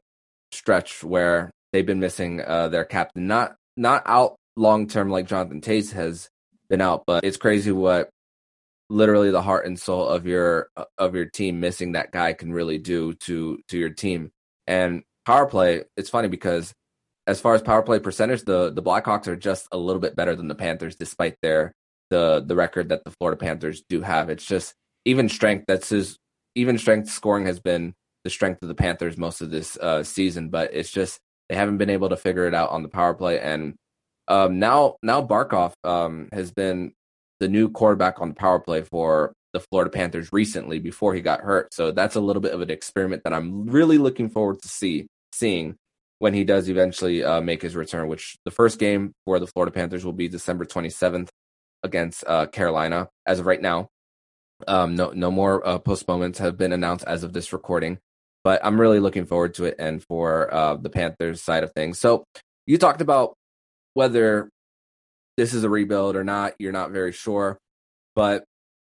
stretch 0.51 1.03
where 1.03 1.51
they've 1.71 1.85
been 1.85 1.99
missing 1.99 2.41
uh, 2.41 2.69
their 2.69 2.85
captain. 2.85 3.27
Not 3.27 3.55
not 3.75 4.03
out 4.05 4.35
long 4.55 4.87
term 4.87 5.09
like 5.09 5.27
Jonathan 5.27 5.61
Toews 5.61 5.93
has 5.93 6.29
been 6.69 6.81
out, 6.81 7.03
but 7.05 7.23
it's 7.23 7.37
crazy 7.37 7.71
what 7.71 8.09
literally 8.89 9.31
the 9.31 9.41
heart 9.41 9.65
and 9.65 9.79
soul 9.79 10.07
of 10.07 10.25
your 10.25 10.69
of 10.97 11.15
your 11.15 11.25
team 11.25 11.59
missing 11.59 11.91
that 11.93 12.11
guy 12.11 12.33
can 12.33 12.51
really 12.51 12.77
do 12.77 13.13
to 13.13 13.59
to 13.67 13.77
your 13.77 13.89
team. 13.89 14.31
And 14.65 15.03
power 15.25 15.45
play, 15.45 15.83
it's 15.95 16.09
funny 16.09 16.27
because 16.27 16.73
as 17.27 17.41
far 17.41 17.53
as 17.53 17.61
power 17.61 17.83
play 17.83 17.99
percentage, 17.99 18.43
the 18.43 18.71
the 18.71 18.81
Blackhawks 18.81 19.27
are 19.27 19.35
just 19.35 19.67
a 19.71 19.77
little 19.77 20.01
bit 20.01 20.15
better 20.15 20.35
than 20.35 20.47
the 20.47 20.55
Panthers, 20.55 20.95
despite 20.95 21.35
their 21.41 21.73
the 22.09 22.43
the 22.45 22.55
record 22.55 22.89
that 22.89 23.03
the 23.03 23.11
Florida 23.11 23.37
Panthers 23.37 23.83
do 23.89 24.01
have. 24.01 24.29
It's 24.29 24.45
just 24.45 24.73
even 25.05 25.29
strength. 25.29 25.65
That's 25.67 25.89
his 25.89 26.17
even 26.57 26.77
strength 26.77 27.09
scoring 27.09 27.45
has 27.45 27.59
been 27.59 27.93
the 28.23 28.29
strength 28.29 28.61
of 28.61 28.67
the 28.67 28.75
Panthers 28.75 29.17
most 29.17 29.41
of 29.41 29.51
this 29.51 29.77
uh, 29.77 30.03
season, 30.03 30.49
but 30.49 30.73
it's 30.73 30.91
just 30.91 31.19
they 31.49 31.55
haven't 31.55 31.77
been 31.77 31.89
able 31.89 32.09
to 32.09 32.17
figure 32.17 32.47
it 32.47 32.53
out 32.53 32.71
on 32.71 32.83
the 32.83 32.89
power 32.89 33.13
play. 33.13 33.39
And 33.39 33.75
um, 34.27 34.59
now, 34.59 34.95
now 35.01 35.21
Barkov 35.21 35.73
um, 35.83 36.27
has 36.33 36.51
been 36.51 36.91
the 37.39 37.47
new 37.47 37.69
quarterback 37.69 38.19
on 38.19 38.29
the 38.29 38.35
power 38.35 38.59
play 38.59 38.81
for 38.81 39.33
the 39.53 39.59
Florida 39.59 39.89
Panthers 39.89 40.33
recently 40.33 40.79
before 40.79 41.13
he 41.13 41.21
got 41.21 41.41
hurt. 41.41 41.73
So 41.73 41.91
that's 41.91 42.15
a 42.15 42.19
little 42.19 42.41
bit 42.41 42.53
of 42.53 42.61
an 42.61 42.69
experiment 42.69 43.23
that 43.23 43.33
I'm 43.33 43.67
really 43.69 43.97
looking 43.97 44.29
forward 44.29 44.61
to 44.61 44.67
see 44.67 45.07
seeing 45.31 45.75
when 46.19 46.33
he 46.33 46.43
does 46.43 46.67
eventually 46.67 47.23
uh, 47.23 47.39
make 47.41 47.61
his 47.61 47.75
return. 47.75 48.07
Which 48.07 48.35
the 48.43 48.51
first 48.51 48.79
game 48.79 49.13
for 49.25 49.39
the 49.39 49.47
Florida 49.47 49.71
Panthers 49.71 50.03
will 50.03 50.13
be 50.13 50.27
December 50.27 50.65
27th 50.65 51.29
against 51.83 52.23
uh, 52.27 52.47
Carolina 52.47 53.07
as 53.25 53.39
of 53.39 53.45
right 53.45 53.61
now. 53.61 53.87
Um, 54.67 54.95
no, 54.95 55.11
no 55.11 55.29
more 55.29 55.65
uh, 55.65 55.79
postponements 55.79 56.39
have 56.39 56.57
been 56.57 56.71
announced 56.71 57.05
as 57.05 57.23
of 57.23 57.33
this 57.33 57.53
recording, 57.53 57.99
but 58.43 58.59
I'm 58.63 58.79
really 58.79 58.99
looking 58.99 59.25
forward 59.25 59.53
to 59.55 59.65
it 59.65 59.75
and 59.77 60.03
for 60.03 60.53
uh, 60.53 60.75
the 60.75 60.89
Panthers 60.89 61.41
side 61.41 61.63
of 61.63 61.73
things. 61.73 61.99
So 61.99 62.23
you 62.65 62.77
talked 62.77 63.01
about 63.01 63.35
whether 63.93 64.49
this 65.37 65.53
is 65.53 65.63
a 65.63 65.69
rebuild 65.69 66.15
or 66.15 66.23
not. 66.23 66.55
You're 66.59 66.71
not 66.71 66.91
very 66.91 67.11
sure, 67.11 67.57
but 68.15 68.43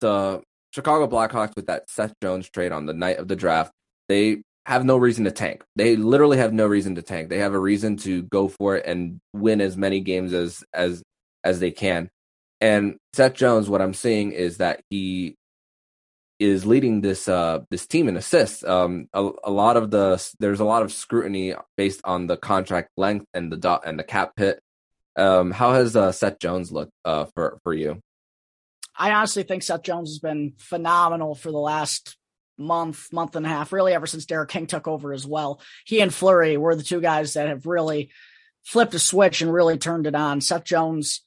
the 0.00 0.42
Chicago 0.72 1.06
Blackhawks 1.06 1.54
with 1.56 1.66
that 1.66 1.90
Seth 1.90 2.14
Jones 2.22 2.48
trade 2.48 2.72
on 2.72 2.86
the 2.86 2.94
night 2.94 3.18
of 3.18 3.28
the 3.28 3.36
draft, 3.36 3.72
they 4.08 4.42
have 4.66 4.84
no 4.84 4.96
reason 4.96 5.24
to 5.24 5.30
tank. 5.30 5.64
They 5.76 5.96
literally 5.96 6.38
have 6.38 6.52
no 6.52 6.66
reason 6.66 6.94
to 6.94 7.02
tank. 7.02 7.28
They 7.28 7.38
have 7.38 7.54
a 7.54 7.58
reason 7.58 7.96
to 7.98 8.22
go 8.22 8.48
for 8.48 8.76
it 8.76 8.86
and 8.86 9.18
win 9.32 9.60
as 9.60 9.76
many 9.76 10.00
games 10.00 10.32
as 10.32 10.62
as 10.72 11.02
as 11.44 11.60
they 11.60 11.70
can. 11.70 12.08
And 12.60 12.96
Seth 13.14 13.34
Jones, 13.34 13.68
what 13.68 13.80
I'm 13.80 13.94
seeing 13.94 14.32
is 14.32 14.58
that 14.58 14.80
he 14.90 15.34
is 16.40 16.64
leading 16.66 17.02
this 17.02 17.28
uh 17.28 17.60
this 17.70 17.86
team 17.86 18.08
in 18.08 18.16
assists. 18.16 18.64
Um, 18.64 19.08
a, 19.12 19.30
a 19.44 19.50
lot 19.50 19.76
of 19.76 19.90
the 19.90 20.34
there's 20.40 20.60
a 20.60 20.64
lot 20.64 20.82
of 20.82 20.92
scrutiny 20.92 21.54
based 21.76 22.00
on 22.02 22.26
the 22.26 22.36
contract 22.36 22.90
length 22.96 23.26
and 23.34 23.52
the 23.52 23.56
dot 23.56 23.82
and 23.84 23.98
the 23.98 24.04
cap 24.04 24.32
hit. 24.36 24.60
Um, 25.16 25.50
how 25.50 25.74
has 25.74 25.94
uh, 25.94 26.12
Seth 26.12 26.38
Jones 26.38 26.72
looked 26.72 26.92
uh 27.04 27.26
for 27.34 27.60
for 27.62 27.74
you? 27.74 28.02
I 28.96 29.12
honestly 29.12 29.42
think 29.44 29.62
Seth 29.62 29.82
Jones 29.82 30.10
has 30.10 30.18
been 30.18 30.54
phenomenal 30.58 31.34
for 31.34 31.52
the 31.52 31.58
last 31.58 32.16
month, 32.58 33.12
month 33.12 33.36
and 33.36 33.46
a 33.46 33.48
half, 33.48 33.72
really 33.72 33.94
ever 33.94 34.06
since 34.06 34.26
Derek 34.26 34.50
King 34.50 34.66
took 34.66 34.86
over 34.86 35.12
as 35.12 35.26
well. 35.26 35.60
He 35.86 36.00
and 36.00 36.12
Fleury 36.12 36.56
were 36.56 36.74
the 36.74 36.82
two 36.82 37.00
guys 37.00 37.34
that 37.34 37.48
have 37.48 37.66
really 37.66 38.10
flipped 38.64 38.94
a 38.94 38.98
switch 38.98 39.40
and 39.40 39.52
really 39.52 39.78
turned 39.78 40.06
it 40.06 40.14
on. 40.14 40.40
Seth 40.40 40.64
Jones, 40.64 41.22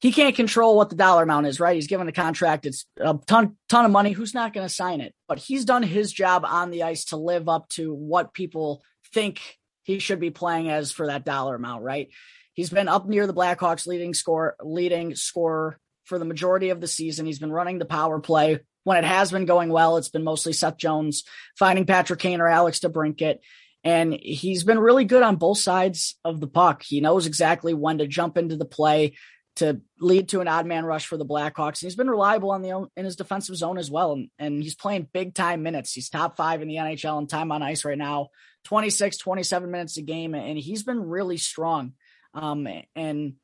he 0.00 0.12
can't 0.12 0.36
control 0.36 0.76
what 0.76 0.90
the 0.90 0.96
dollar 0.96 1.22
amount 1.22 1.46
is, 1.46 1.58
right? 1.58 1.74
He's 1.74 1.86
given 1.86 2.08
a 2.08 2.12
contract, 2.12 2.66
it's 2.66 2.86
a 3.00 3.18
ton, 3.26 3.56
ton 3.68 3.84
of 3.84 3.90
money. 3.90 4.12
Who's 4.12 4.34
not 4.34 4.52
going 4.52 4.66
to 4.66 4.72
sign 4.72 5.00
it? 5.00 5.14
But 5.26 5.38
he's 5.38 5.64
done 5.64 5.82
his 5.82 6.12
job 6.12 6.44
on 6.46 6.70
the 6.70 6.82
ice 6.82 7.06
to 7.06 7.16
live 7.16 7.48
up 7.48 7.68
to 7.70 7.94
what 7.94 8.34
people 8.34 8.82
think 9.14 9.40
he 9.84 9.98
should 9.98 10.20
be 10.20 10.30
playing 10.30 10.68
as 10.68 10.92
for 10.92 11.06
that 11.06 11.24
dollar 11.24 11.54
amount, 11.54 11.82
right? 11.82 12.08
He's 12.52 12.70
been 12.70 12.88
up 12.88 13.06
near 13.06 13.26
the 13.26 13.34
Blackhawks 13.34 13.86
leading 13.86 14.14
score, 14.14 14.56
leading 14.62 15.14
scorer 15.14 15.78
for 16.04 16.18
the 16.18 16.24
majority 16.24 16.70
of 16.70 16.80
the 16.80 16.86
season. 16.86 17.26
He's 17.26 17.38
been 17.38 17.52
running 17.52 17.78
the 17.78 17.84
power 17.84 18.20
play. 18.20 18.60
When 18.84 18.96
it 18.96 19.04
has 19.04 19.32
been 19.32 19.46
going 19.46 19.70
well, 19.70 19.96
it's 19.96 20.10
been 20.10 20.24
mostly 20.24 20.52
Seth 20.52 20.76
Jones 20.76 21.24
finding 21.58 21.86
Patrick 21.86 22.20
Kane 22.20 22.40
or 22.40 22.48
Alex 22.48 22.78
DeBrincat. 22.80 23.38
And 23.82 24.12
he's 24.20 24.64
been 24.64 24.78
really 24.78 25.04
good 25.04 25.22
on 25.22 25.36
both 25.36 25.58
sides 25.58 26.18
of 26.24 26.40
the 26.40 26.46
puck. 26.46 26.82
He 26.82 27.00
knows 27.00 27.26
exactly 27.26 27.74
when 27.74 27.98
to 27.98 28.06
jump 28.06 28.38
into 28.38 28.56
the 28.56 28.64
play 28.64 29.14
to 29.56 29.80
lead 29.98 30.28
to 30.28 30.40
an 30.40 30.48
odd 30.48 30.66
man 30.66 30.84
rush 30.84 31.06
for 31.06 31.16
the 31.16 31.24
Blackhawks. 31.24 31.80
And 31.80 31.86
he's 31.86 31.96
been 31.96 32.10
reliable 32.10 32.50
on 32.50 32.62
the 32.62 32.88
in 32.96 33.04
his 33.04 33.16
defensive 33.16 33.56
zone 33.56 33.78
as 33.78 33.90
well. 33.90 34.12
And, 34.12 34.30
and 34.38 34.62
he's 34.62 34.74
playing 34.74 35.08
big 35.12 35.34
time 35.34 35.62
minutes. 35.62 35.92
He's 35.92 36.10
top 36.10 36.36
five 36.36 36.62
in 36.62 36.68
the 36.68 36.76
NHL 36.76 37.18
in 37.20 37.26
time 37.26 37.50
on 37.50 37.62
ice 37.62 37.84
right 37.84 37.98
now, 37.98 38.28
26, 38.64 39.16
27 39.16 39.70
minutes 39.70 39.96
a 39.96 40.02
game. 40.02 40.34
And 40.34 40.58
he's 40.58 40.82
been 40.82 41.00
really 41.00 41.38
strong. 41.38 41.94
Um, 42.34 42.68
and 42.94 43.34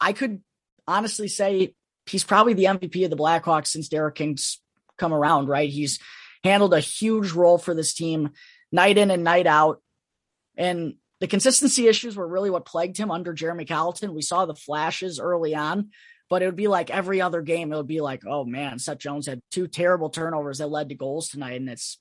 I 0.00 0.12
could 0.12 0.40
honestly 0.86 1.28
say 1.28 1.74
he's 2.06 2.24
probably 2.24 2.54
the 2.54 2.64
MVP 2.64 3.04
of 3.04 3.10
the 3.10 3.16
Blackhawks 3.16 3.68
since 3.68 3.88
Derek 3.88 4.14
King's 4.14 4.60
come 4.96 5.12
around, 5.12 5.48
right? 5.48 5.68
He's 5.68 5.98
handled 6.44 6.74
a 6.74 6.80
huge 6.80 7.32
role 7.32 7.58
for 7.58 7.74
this 7.74 7.92
team 7.92 8.30
night 8.70 8.98
in 8.98 9.10
and 9.10 9.24
night 9.24 9.48
out. 9.48 9.82
And 10.56 10.94
the 11.20 11.26
consistency 11.26 11.88
issues 11.88 12.16
were 12.16 12.28
really 12.28 12.50
what 12.50 12.66
plagued 12.66 12.96
him 12.96 13.10
under 13.10 13.32
Jeremy 13.32 13.64
Colliton. 13.64 14.14
We 14.14 14.22
saw 14.22 14.44
the 14.44 14.54
flashes 14.54 15.18
early 15.18 15.54
on, 15.54 15.90
but 16.28 16.42
it 16.42 16.46
would 16.46 16.56
be 16.56 16.68
like 16.68 16.90
every 16.90 17.20
other 17.20 17.42
game. 17.42 17.72
It 17.72 17.76
would 17.76 17.86
be 17.86 18.00
like, 18.00 18.26
oh 18.26 18.44
man, 18.44 18.78
Seth 18.78 18.98
Jones 18.98 19.26
had 19.26 19.40
two 19.50 19.66
terrible 19.66 20.10
turnovers 20.10 20.58
that 20.58 20.68
led 20.68 20.90
to 20.90 20.94
goals 20.94 21.28
tonight. 21.28 21.60
And 21.60 21.70
it's, 21.70 21.98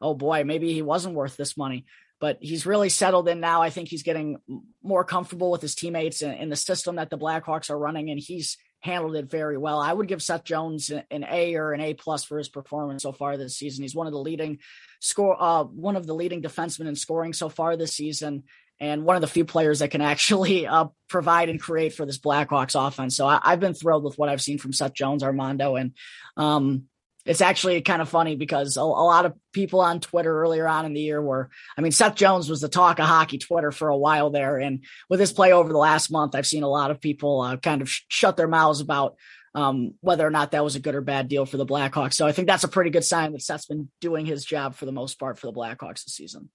oh 0.00 0.14
boy, 0.14 0.44
maybe 0.44 0.72
he 0.72 0.82
wasn't 0.82 1.14
worth 1.14 1.36
this 1.36 1.56
money. 1.56 1.84
But 2.20 2.38
he's 2.40 2.66
really 2.66 2.88
settled 2.88 3.28
in 3.28 3.38
now. 3.38 3.62
I 3.62 3.70
think 3.70 3.88
he's 3.88 4.02
getting 4.02 4.38
more 4.82 5.04
comfortable 5.04 5.52
with 5.52 5.62
his 5.62 5.76
teammates 5.76 6.20
and, 6.20 6.36
and 6.36 6.50
the 6.50 6.56
system 6.56 6.96
that 6.96 7.10
the 7.10 7.18
Blackhawks 7.18 7.70
are 7.70 7.78
running. 7.78 8.10
And 8.10 8.18
he's 8.18 8.56
handled 8.80 9.14
it 9.14 9.30
very 9.30 9.56
well. 9.56 9.78
I 9.78 9.92
would 9.92 10.08
give 10.08 10.22
Seth 10.22 10.42
Jones 10.44 10.90
an 10.90 11.24
A 11.24 11.54
or 11.54 11.72
an 11.72 11.80
A 11.80 11.94
plus 11.94 12.24
for 12.24 12.38
his 12.38 12.48
performance 12.48 13.04
so 13.04 13.12
far 13.12 13.36
this 13.36 13.56
season. 13.56 13.82
He's 13.82 13.94
one 13.94 14.08
of 14.08 14.12
the 14.12 14.18
leading 14.18 14.58
score, 15.00 15.36
uh, 15.38 15.64
one 15.64 15.96
of 15.96 16.06
the 16.06 16.14
leading 16.14 16.42
defensemen 16.42 16.86
in 16.86 16.96
scoring 16.96 17.32
so 17.32 17.48
far 17.48 17.76
this 17.76 17.94
season, 17.94 18.44
and 18.80 19.04
one 19.04 19.16
of 19.16 19.22
the 19.22 19.28
few 19.28 19.44
players 19.44 19.80
that 19.80 19.90
can 19.90 20.00
actually 20.00 20.66
uh, 20.66 20.86
provide 21.08 21.48
and 21.48 21.60
create 21.60 21.94
for 21.94 22.06
this 22.06 22.18
Blackhawks 22.18 22.74
offense. 22.74 23.16
So 23.16 23.26
I, 23.26 23.40
have 23.44 23.60
been 23.60 23.74
thrilled 23.74 24.04
with 24.04 24.18
what 24.18 24.28
I've 24.28 24.42
seen 24.42 24.58
from 24.58 24.72
Seth 24.72 24.94
Jones, 24.94 25.22
Armando, 25.22 25.76
and 25.76 25.92
um, 26.36 26.84
it's 27.28 27.42
actually 27.42 27.82
kind 27.82 28.00
of 28.00 28.08
funny 28.08 28.36
because 28.36 28.78
a, 28.78 28.80
a, 28.80 28.82
lot 28.82 29.26
of 29.26 29.34
people 29.52 29.80
on 29.80 30.00
Twitter 30.00 30.42
earlier 30.42 30.66
on 30.66 30.86
in 30.86 30.94
the 30.94 31.00
year 31.00 31.20
were, 31.20 31.50
I 31.76 31.82
mean, 31.82 31.92
Seth 31.92 32.14
Jones 32.14 32.48
was 32.48 32.62
the 32.62 32.70
talk 32.70 32.98
of 32.98 33.06
hockey 33.06 33.36
Twitter 33.36 33.70
for 33.70 33.88
a 33.88 33.96
while 33.96 34.30
there. 34.30 34.56
And 34.56 34.84
with 35.10 35.20
his 35.20 35.32
play 35.32 35.52
over 35.52 35.70
the 35.70 35.78
last 35.78 36.10
month, 36.10 36.34
I've 36.34 36.46
seen 36.46 36.62
a 36.62 36.68
lot 36.68 36.90
of 36.90 37.02
people 37.02 37.42
uh, 37.42 37.58
kind 37.58 37.82
of 37.82 37.90
sh- 37.90 38.04
shut 38.08 38.38
their 38.38 38.48
mouths 38.48 38.80
about 38.80 39.16
um, 39.58 39.94
whether 40.00 40.24
or 40.24 40.30
not 40.30 40.52
that 40.52 40.62
was 40.62 40.76
a 40.76 40.80
good 40.80 40.94
or 40.94 41.00
bad 41.00 41.26
deal 41.26 41.44
for 41.44 41.56
the 41.56 41.66
Blackhawks. 41.66 42.14
So 42.14 42.28
I 42.28 42.32
think 42.32 42.46
that's 42.46 42.62
a 42.62 42.68
pretty 42.68 42.90
good 42.90 43.04
sign 43.04 43.32
that 43.32 43.42
Seth's 43.42 43.66
been 43.66 43.90
doing 44.00 44.24
his 44.24 44.44
job 44.44 44.76
for 44.76 44.86
the 44.86 44.92
most 44.92 45.18
part 45.18 45.36
for 45.36 45.48
the 45.48 45.52
Blackhawks 45.52 46.04
this 46.04 46.14
season. 46.14 46.50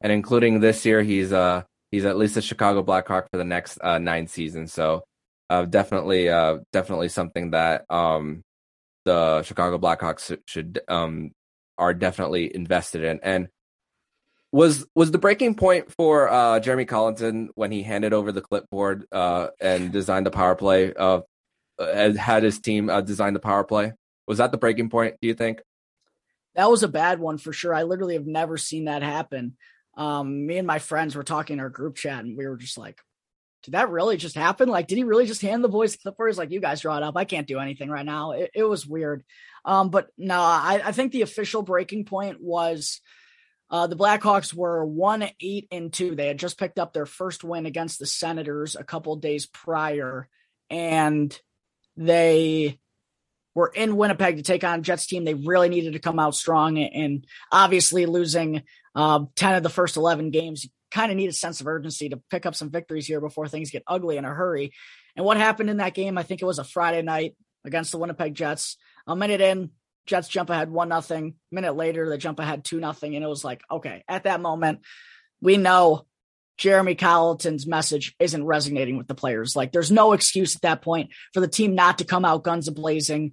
And 0.00 0.12
including 0.12 0.58
this 0.58 0.84
year, 0.84 1.02
he's 1.02 1.32
uh 1.32 1.62
he's 1.92 2.04
at 2.04 2.16
least 2.16 2.36
a 2.36 2.42
Chicago 2.42 2.82
Blackhawk 2.82 3.28
for 3.30 3.36
the 3.36 3.44
next 3.44 3.78
uh, 3.80 3.98
nine 3.98 4.26
seasons. 4.26 4.72
So 4.72 5.04
uh, 5.48 5.66
definitely 5.66 6.28
uh, 6.28 6.58
definitely 6.72 7.10
something 7.10 7.52
that 7.52 7.84
um 7.90 8.42
the 9.04 9.44
Chicago 9.44 9.78
Blackhawks 9.78 10.36
should 10.46 10.80
um 10.88 11.30
are 11.78 11.94
definitely 11.94 12.52
invested 12.52 13.04
in. 13.04 13.20
And 13.22 13.48
was 14.52 14.84
was 14.96 15.12
the 15.12 15.18
breaking 15.18 15.54
point 15.54 15.92
for 15.92 16.28
uh, 16.28 16.58
Jeremy 16.58 16.86
Colliton 16.86 17.50
when 17.54 17.70
he 17.70 17.84
handed 17.84 18.12
over 18.12 18.32
the 18.32 18.40
clipboard 18.40 19.06
uh, 19.12 19.48
and 19.60 19.92
designed 19.92 20.26
the 20.26 20.32
power 20.32 20.56
play? 20.56 20.92
Uh, 20.92 21.20
had 21.80 22.42
his 22.42 22.60
team 22.60 22.90
uh, 22.90 23.00
design 23.00 23.34
the 23.34 23.40
power 23.40 23.64
play. 23.64 23.92
Was 24.26 24.38
that 24.38 24.52
the 24.52 24.58
breaking 24.58 24.90
point? 24.90 25.16
Do 25.20 25.28
you 25.28 25.34
think? 25.34 25.60
That 26.54 26.70
was 26.70 26.82
a 26.82 26.88
bad 26.88 27.20
one 27.20 27.38
for 27.38 27.52
sure. 27.52 27.74
I 27.74 27.84
literally 27.84 28.14
have 28.14 28.26
never 28.26 28.56
seen 28.58 28.84
that 28.84 29.02
happen. 29.02 29.56
Um, 29.96 30.46
me 30.46 30.58
and 30.58 30.66
my 30.66 30.78
friends 30.78 31.14
were 31.14 31.22
talking 31.22 31.54
in 31.54 31.60
our 31.60 31.68
group 31.68 31.96
chat, 31.96 32.24
and 32.24 32.36
we 32.36 32.46
were 32.46 32.56
just 32.56 32.78
like, 32.78 33.00
did 33.62 33.72
that 33.72 33.90
really 33.90 34.16
just 34.16 34.36
happen? 34.36 34.68
Like, 34.68 34.86
did 34.86 34.96
he 34.96 35.04
really 35.04 35.26
just 35.26 35.42
hand 35.42 35.62
the 35.62 35.68
boys 35.68 35.96
clippers? 35.96 36.38
Like, 36.38 36.50
you 36.50 36.60
guys 36.60 36.80
draw 36.80 36.96
it 36.96 37.02
up. 37.02 37.16
I 37.16 37.24
can't 37.24 37.46
do 37.46 37.58
anything 37.58 37.90
right 37.90 38.06
now. 38.06 38.32
It, 38.32 38.50
it 38.54 38.64
was 38.64 38.86
weird. 38.86 39.22
Um, 39.64 39.90
but 39.90 40.08
no, 40.16 40.40
I, 40.40 40.80
I, 40.82 40.92
think 40.92 41.12
the 41.12 41.20
official 41.22 41.60
breaking 41.60 42.06
point 42.06 42.40
was 42.40 43.02
uh, 43.68 43.86
the 43.86 43.96
Blackhawks 43.96 44.54
were 44.54 44.84
one 44.86 45.28
eight 45.40 45.68
and 45.70 45.92
two. 45.92 46.14
They 46.14 46.28
had 46.28 46.38
just 46.38 46.58
picked 46.58 46.78
up 46.78 46.94
their 46.94 47.04
first 47.04 47.44
win 47.44 47.66
against 47.66 47.98
the 47.98 48.06
Senators 48.06 48.74
a 48.74 48.84
couple 48.84 49.16
days 49.16 49.44
prior, 49.44 50.28
and 50.70 51.38
they 52.00 52.80
were 53.54 53.70
in 53.72 53.96
Winnipeg 53.96 54.38
to 54.38 54.42
take 54.42 54.64
on 54.64 54.82
Jets 54.82 55.06
team. 55.06 55.24
They 55.24 55.34
really 55.34 55.68
needed 55.68 55.92
to 55.92 55.98
come 56.00 56.18
out 56.18 56.34
strong, 56.34 56.78
and 56.78 57.24
obviously 57.52 58.06
losing 58.06 58.62
uh, 58.94 59.26
ten 59.36 59.54
of 59.54 59.62
the 59.62 59.68
first 59.68 59.96
eleven 59.96 60.30
games 60.30 60.66
kind 60.90 61.12
of 61.12 61.16
need 61.16 61.28
a 61.28 61.32
sense 61.32 61.60
of 61.60 61.68
urgency 61.68 62.08
to 62.08 62.20
pick 62.30 62.46
up 62.46 62.56
some 62.56 62.70
victories 62.70 63.06
here 63.06 63.20
before 63.20 63.46
things 63.46 63.70
get 63.70 63.84
ugly 63.86 64.16
in 64.16 64.24
a 64.24 64.34
hurry. 64.34 64.72
And 65.14 65.24
what 65.24 65.36
happened 65.36 65.70
in 65.70 65.76
that 65.76 65.94
game? 65.94 66.18
I 66.18 66.24
think 66.24 66.42
it 66.42 66.46
was 66.46 66.58
a 66.58 66.64
Friday 66.64 67.02
night 67.02 67.36
against 67.64 67.92
the 67.92 67.98
Winnipeg 67.98 68.34
Jets. 68.34 68.76
A 69.06 69.14
minute 69.14 69.40
in, 69.40 69.70
Jets 70.06 70.28
jump 70.28 70.50
ahead 70.50 70.70
one 70.70 70.88
nothing. 70.88 71.34
Minute 71.52 71.76
later, 71.76 72.08
they 72.08 72.18
jump 72.18 72.40
ahead 72.40 72.64
two 72.64 72.80
nothing, 72.80 73.14
and 73.14 73.24
it 73.24 73.28
was 73.28 73.44
like, 73.44 73.62
okay, 73.70 74.02
at 74.08 74.24
that 74.24 74.40
moment, 74.40 74.80
we 75.40 75.56
know 75.56 76.06
Jeremy 76.60 76.94
Colliton's 76.94 77.66
message 77.66 78.14
isn't 78.18 78.44
resonating 78.44 78.98
with 78.98 79.08
the 79.08 79.14
players. 79.14 79.56
Like, 79.56 79.72
there's 79.72 79.90
no 79.90 80.12
excuse 80.12 80.54
at 80.54 80.60
that 80.60 80.82
point 80.82 81.10
for 81.32 81.40
the 81.40 81.48
team 81.48 81.74
not 81.74 81.98
to 81.98 82.04
come 82.04 82.26
out 82.26 82.44
guns 82.44 82.68
a 82.68 82.72
blazing 82.72 83.32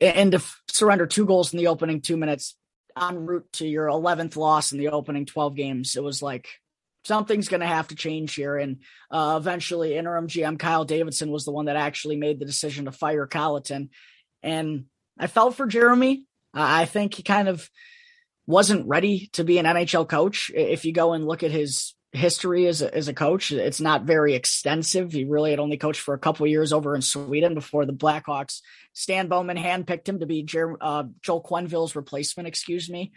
and 0.00 0.30
to 0.30 0.42
surrender 0.68 1.08
two 1.08 1.26
goals 1.26 1.52
in 1.52 1.58
the 1.58 1.66
opening 1.66 2.00
two 2.00 2.16
minutes 2.16 2.54
en 2.96 3.26
route 3.26 3.52
to 3.54 3.66
your 3.66 3.88
11th 3.88 4.36
loss 4.36 4.70
in 4.70 4.78
the 4.78 4.90
opening 4.90 5.26
12 5.26 5.56
games. 5.56 5.96
It 5.96 6.04
was 6.04 6.22
like 6.22 6.46
something's 7.04 7.48
going 7.48 7.62
to 7.62 7.66
have 7.66 7.88
to 7.88 7.96
change 7.96 8.36
here. 8.36 8.56
And 8.56 8.82
uh, 9.10 9.36
eventually, 9.36 9.96
interim 9.96 10.28
GM 10.28 10.56
Kyle 10.56 10.84
Davidson 10.84 11.32
was 11.32 11.44
the 11.44 11.52
one 11.52 11.64
that 11.64 11.74
actually 11.74 12.16
made 12.16 12.38
the 12.38 12.46
decision 12.46 12.84
to 12.84 12.92
fire 12.92 13.26
Colliton. 13.26 13.90
And 14.40 14.84
I 15.18 15.26
felt 15.26 15.56
for 15.56 15.66
Jeremy. 15.66 16.26
I 16.54 16.84
think 16.84 17.14
he 17.14 17.24
kind 17.24 17.48
of 17.48 17.68
wasn't 18.46 18.86
ready 18.86 19.30
to 19.32 19.42
be 19.42 19.58
an 19.58 19.66
NHL 19.66 20.08
coach. 20.08 20.52
If 20.54 20.84
you 20.84 20.92
go 20.92 21.12
and 21.12 21.26
look 21.26 21.42
at 21.42 21.50
his 21.50 21.94
history 22.12 22.66
as 22.66 22.82
a, 22.82 22.94
as 22.94 23.08
a 23.08 23.14
coach. 23.14 23.52
It's 23.52 23.80
not 23.80 24.02
very 24.02 24.34
extensive. 24.34 25.12
He 25.12 25.24
really 25.24 25.50
had 25.50 25.60
only 25.60 25.76
coached 25.76 26.00
for 26.00 26.14
a 26.14 26.18
couple 26.18 26.46
years 26.46 26.72
over 26.72 26.94
in 26.94 27.02
Sweden 27.02 27.54
before 27.54 27.86
the 27.86 27.92
Blackhawks. 27.92 28.60
Stan 28.92 29.28
Bowman 29.28 29.56
handpicked 29.56 30.08
him 30.08 30.20
to 30.20 30.26
be 30.26 30.42
Jer- 30.42 30.76
uh, 30.80 31.04
Joel 31.22 31.42
Quenneville's 31.42 31.94
replacement, 31.94 32.48
excuse 32.48 32.90
me. 32.90 33.12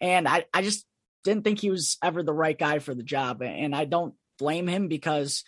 And 0.00 0.28
I, 0.28 0.44
I 0.54 0.62
just 0.62 0.86
didn't 1.24 1.42
think 1.42 1.60
he 1.60 1.70
was 1.70 1.98
ever 2.02 2.22
the 2.22 2.32
right 2.32 2.56
guy 2.56 2.78
for 2.78 2.94
the 2.94 3.02
job. 3.02 3.42
And 3.42 3.74
I 3.74 3.84
don't 3.84 4.14
blame 4.38 4.68
him 4.68 4.88
because 4.88 5.42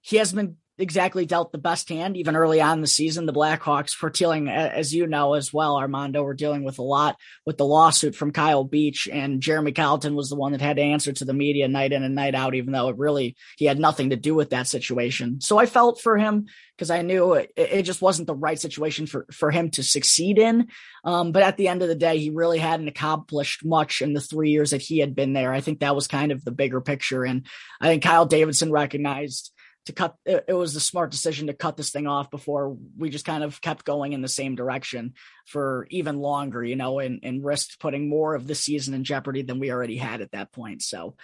he 0.00 0.16
has 0.16 0.32
been 0.32 0.56
exactly 0.80 1.26
dealt 1.26 1.52
the 1.52 1.58
best 1.58 1.88
hand 1.88 2.16
even 2.16 2.36
early 2.36 2.60
on 2.60 2.80
the 2.80 2.86
season. 2.86 3.26
The 3.26 3.32
Blackhawks 3.32 3.90
for 3.90 4.10
dealing, 4.10 4.48
as 4.48 4.94
you 4.94 5.06
know 5.06 5.34
as 5.34 5.52
well, 5.52 5.76
Armando, 5.76 6.22
were 6.22 6.34
dealing 6.34 6.64
with 6.64 6.78
a 6.78 6.82
lot 6.82 7.16
with 7.46 7.56
the 7.56 7.64
lawsuit 7.64 8.14
from 8.14 8.32
Kyle 8.32 8.64
Beach, 8.64 9.08
and 9.10 9.40
Jeremy 9.40 9.72
Colliton 9.72 10.14
was 10.14 10.30
the 10.30 10.36
one 10.36 10.52
that 10.52 10.60
had 10.60 10.76
to 10.76 10.82
answer 10.82 11.12
to 11.12 11.24
the 11.24 11.32
media 11.32 11.68
night 11.68 11.92
in 11.92 12.02
and 12.02 12.14
night 12.14 12.34
out, 12.34 12.54
even 12.54 12.72
though 12.72 12.88
it 12.88 12.98
really 12.98 13.36
he 13.56 13.64
had 13.64 13.78
nothing 13.78 14.10
to 14.10 14.16
do 14.16 14.34
with 14.34 14.50
that 14.50 14.66
situation. 14.66 15.40
So 15.40 15.58
I 15.58 15.66
felt 15.66 16.00
for 16.00 16.16
him 16.16 16.46
because 16.76 16.90
I 16.90 17.02
knew 17.02 17.34
it, 17.34 17.52
it, 17.56 17.82
just 17.82 18.00
wasn't 18.00 18.26
the 18.26 18.34
right 18.34 18.58
situation 18.58 19.06
for 19.06 19.26
for 19.30 19.50
him 19.50 19.70
to 19.72 19.82
succeed 19.82 20.38
in. 20.38 20.68
Um, 21.04 21.32
but 21.32 21.42
at 21.42 21.56
the 21.56 21.68
end 21.68 21.82
of 21.82 21.88
the 21.88 21.94
day, 21.94 22.18
he 22.18 22.30
really 22.30 22.58
hadn't 22.58 22.88
accomplished 22.88 23.64
much 23.64 24.00
in 24.00 24.14
the 24.14 24.20
three 24.20 24.50
years 24.50 24.70
that 24.70 24.80
he 24.80 24.98
had 24.98 25.14
been 25.14 25.34
there. 25.34 25.52
I 25.52 25.60
think 25.60 25.80
that 25.80 25.94
was 25.94 26.06
kind 26.06 26.32
of 26.32 26.44
the 26.44 26.52
bigger 26.52 26.80
picture, 26.80 27.24
and 27.24 27.46
I 27.80 27.88
think 27.88 28.02
Kyle 28.02 28.26
Davidson 28.26 28.72
recognized 28.72 29.52
to 29.86 29.92
cut 29.92 30.14
it, 30.24 30.44
it, 30.48 30.54
was 30.54 30.74
the 30.74 30.80
smart 30.80 31.10
decision 31.10 31.46
to 31.46 31.54
cut 31.54 31.76
this 31.76 31.90
thing 31.90 32.06
off 32.06 32.30
before 32.30 32.76
we 32.96 33.10
just 33.10 33.24
kind 33.24 33.42
of 33.42 33.60
kept 33.60 33.84
going 33.84 34.12
in 34.12 34.20
the 34.20 34.28
same 34.28 34.54
direction 34.54 35.14
for 35.46 35.86
even 35.90 36.18
longer 36.18 36.62
you 36.62 36.76
know 36.76 36.98
and, 36.98 37.20
and 37.22 37.44
risked 37.44 37.80
putting 37.80 38.08
more 38.08 38.34
of 38.34 38.46
the 38.46 38.54
season 38.54 38.94
in 38.94 39.04
jeopardy 39.04 39.42
than 39.42 39.58
we 39.58 39.70
already 39.70 39.96
had 39.96 40.20
at 40.20 40.32
that 40.32 40.52
point. 40.52 40.82
So 40.82 41.16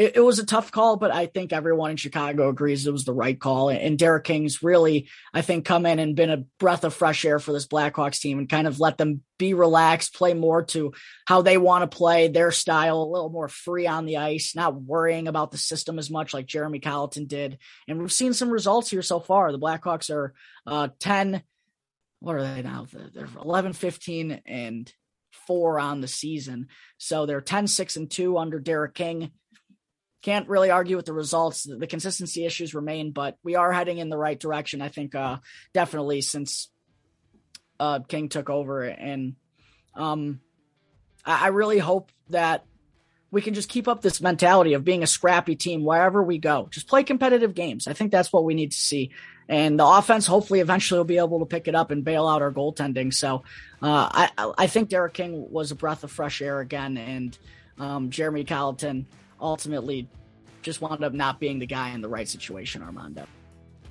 it, 0.00 0.16
it, 0.16 0.20
was 0.20 0.38
a 0.38 0.46
tough 0.46 0.72
call, 0.72 0.96
but 0.96 1.10
I 1.10 1.26
think 1.26 1.52
everyone 1.52 1.90
in 1.90 1.98
Chicago 1.98 2.48
agrees 2.48 2.86
it 2.86 2.90
was 2.90 3.04
the 3.04 3.12
right 3.12 3.38
call. 3.38 3.68
And 3.68 3.98
Derek 3.98 4.24
King's 4.24 4.62
really, 4.62 5.10
I 5.34 5.42
think, 5.42 5.66
come 5.66 5.84
in 5.84 5.98
and 5.98 6.16
been 6.16 6.30
a 6.30 6.44
breath 6.58 6.84
of 6.84 6.94
fresh 6.94 7.22
air 7.26 7.38
for 7.38 7.52
this 7.52 7.66
Blackhawks 7.66 8.18
team 8.18 8.38
and 8.38 8.48
kind 8.48 8.66
of 8.66 8.80
let 8.80 8.96
them 8.96 9.20
be 9.38 9.52
relaxed, 9.52 10.14
play 10.14 10.32
more 10.32 10.62
to 10.62 10.94
how 11.26 11.42
they 11.42 11.58
want 11.58 11.82
to 11.82 11.96
play 11.96 12.28
their 12.28 12.50
style, 12.50 13.02
a 13.02 13.12
little 13.12 13.28
more 13.28 13.48
free 13.48 13.86
on 13.86 14.06
the 14.06 14.16
ice, 14.16 14.56
not 14.56 14.80
worrying 14.80 15.28
about 15.28 15.50
the 15.50 15.58
system 15.58 15.98
as 15.98 16.10
much 16.10 16.32
like 16.32 16.46
Jeremy 16.46 16.80
Colliton 16.80 17.26
did. 17.26 17.58
And 17.86 17.98
we've 17.98 18.10
seen 18.10 18.32
some 18.32 18.48
results 18.48 18.88
here 18.88 19.02
so 19.02 19.20
far. 19.20 19.52
The 19.52 19.58
Blackhawks 19.58 20.08
are 20.08 20.32
uh, 20.66 20.88
10, 21.00 21.42
what 22.20 22.36
are 22.36 22.42
they 22.42 22.62
now? 22.62 22.86
They're 23.12 23.28
11, 23.44 23.74
15, 23.74 24.40
and 24.46 24.90
four 25.46 25.78
on 25.78 26.00
the 26.00 26.08
season. 26.08 26.68
So 26.96 27.26
they're 27.26 27.42
10, 27.42 27.66
6, 27.66 27.96
and 27.96 28.10
two 28.10 28.38
under 28.38 28.58
Derek 28.58 28.94
King 28.94 29.32
can't 30.22 30.48
really 30.48 30.70
argue 30.70 30.96
with 30.96 31.06
the 31.06 31.12
results. 31.12 31.64
The 31.64 31.86
consistency 31.86 32.44
issues 32.44 32.74
remain, 32.74 33.12
but 33.12 33.36
we 33.42 33.56
are 33.56 33.72
heading 33.72 33.98
in 33.98 34.10
the 34.10 34.18
right 34.18 34.38
direction. 34.38 34.82
I 34.82 34.88
think 34.88 35.14
uh, 35.14 35.38
definitely 35.72 36.20
since 36.20 36.70
uh, 37.78 38.00
King 38.00 38.28
took 38.28 38.50
over, 38.50 38.82
and 38.82 39.36
um, 39.94 40.40
I, 41.24 41.46
I 41.46 41.48
really 41.48 41.78
hope 41.78 42.12
that 42.28 42.64
we 43.30 43.42
can 43.42 43.54
just 43.54 43.68
keep 43.68 43.88
up 43.88 44.02
this 44.02 44.20
mentality 44.20 44.74
of 44.74 44.84
being 44.84 45.02
a 45.02 45.06
scrappy 45.06 45.56
team 45.56 45.84
wherever 45.84 46.22
we 46.22 46.38
go. 46.38 46.68
Just 46.70 46.88
play 46.88 47.04
competitive 47.04 47.54
games. 47.54 47.86
I 47.86 47.92
think 47.92 48.10
that's 48.10 48.32
what 48.32 48.44
we 48.44 48.54
need 48.54 48.72
to 48.72 48.76
see. 48.78 49.12
And 49.48 49.78
the 49.78 49.86
offense 49.86 50.26
hopefully 50.26 50.60
eventually 50.60 50.98
will 50.98 51.04
be 51.04 51.18
able 51.18 51.40
to 51.40 51.46
pick 51.46 51.66
it 51.66 51.74
up 51.74 51.90
and 51.90 52.04
bail 52.04 52.28
out 52.28 52.42
our 52.42 52.52
goaltending. 52.52 53.12
So 53.12 53.42
uh, 53.82 54.28
I, 54.38 54.52
I 54.58 54.66
think 54.66 54.88
Derek 54.88 55.14
King 55.14 55.50
was 55.50 55.70
a 55.70 55.74
breath 55.74 56.04
of 56.04 56.10
fresh 56.10 56.40
air 56.40 56.60
again. 56.60 56.96
And 56.96 57.38
um, 57.78 58.10
Jeremy 58.10 58.44
Colliton 58.44 59.06
ultimately 59.40 60.08
just 60.62 60.80
wound 60.80 61.02
up 61.02 61.12
not 61.12 61.40
being 61.40 61.58
the 61.58 61.66
guy 61.66 61.90
in 61.90 62.00
the 62.00 62.08
right 62.08 62.28
situation, 62.28 62.82
Armando. 62.82 63.26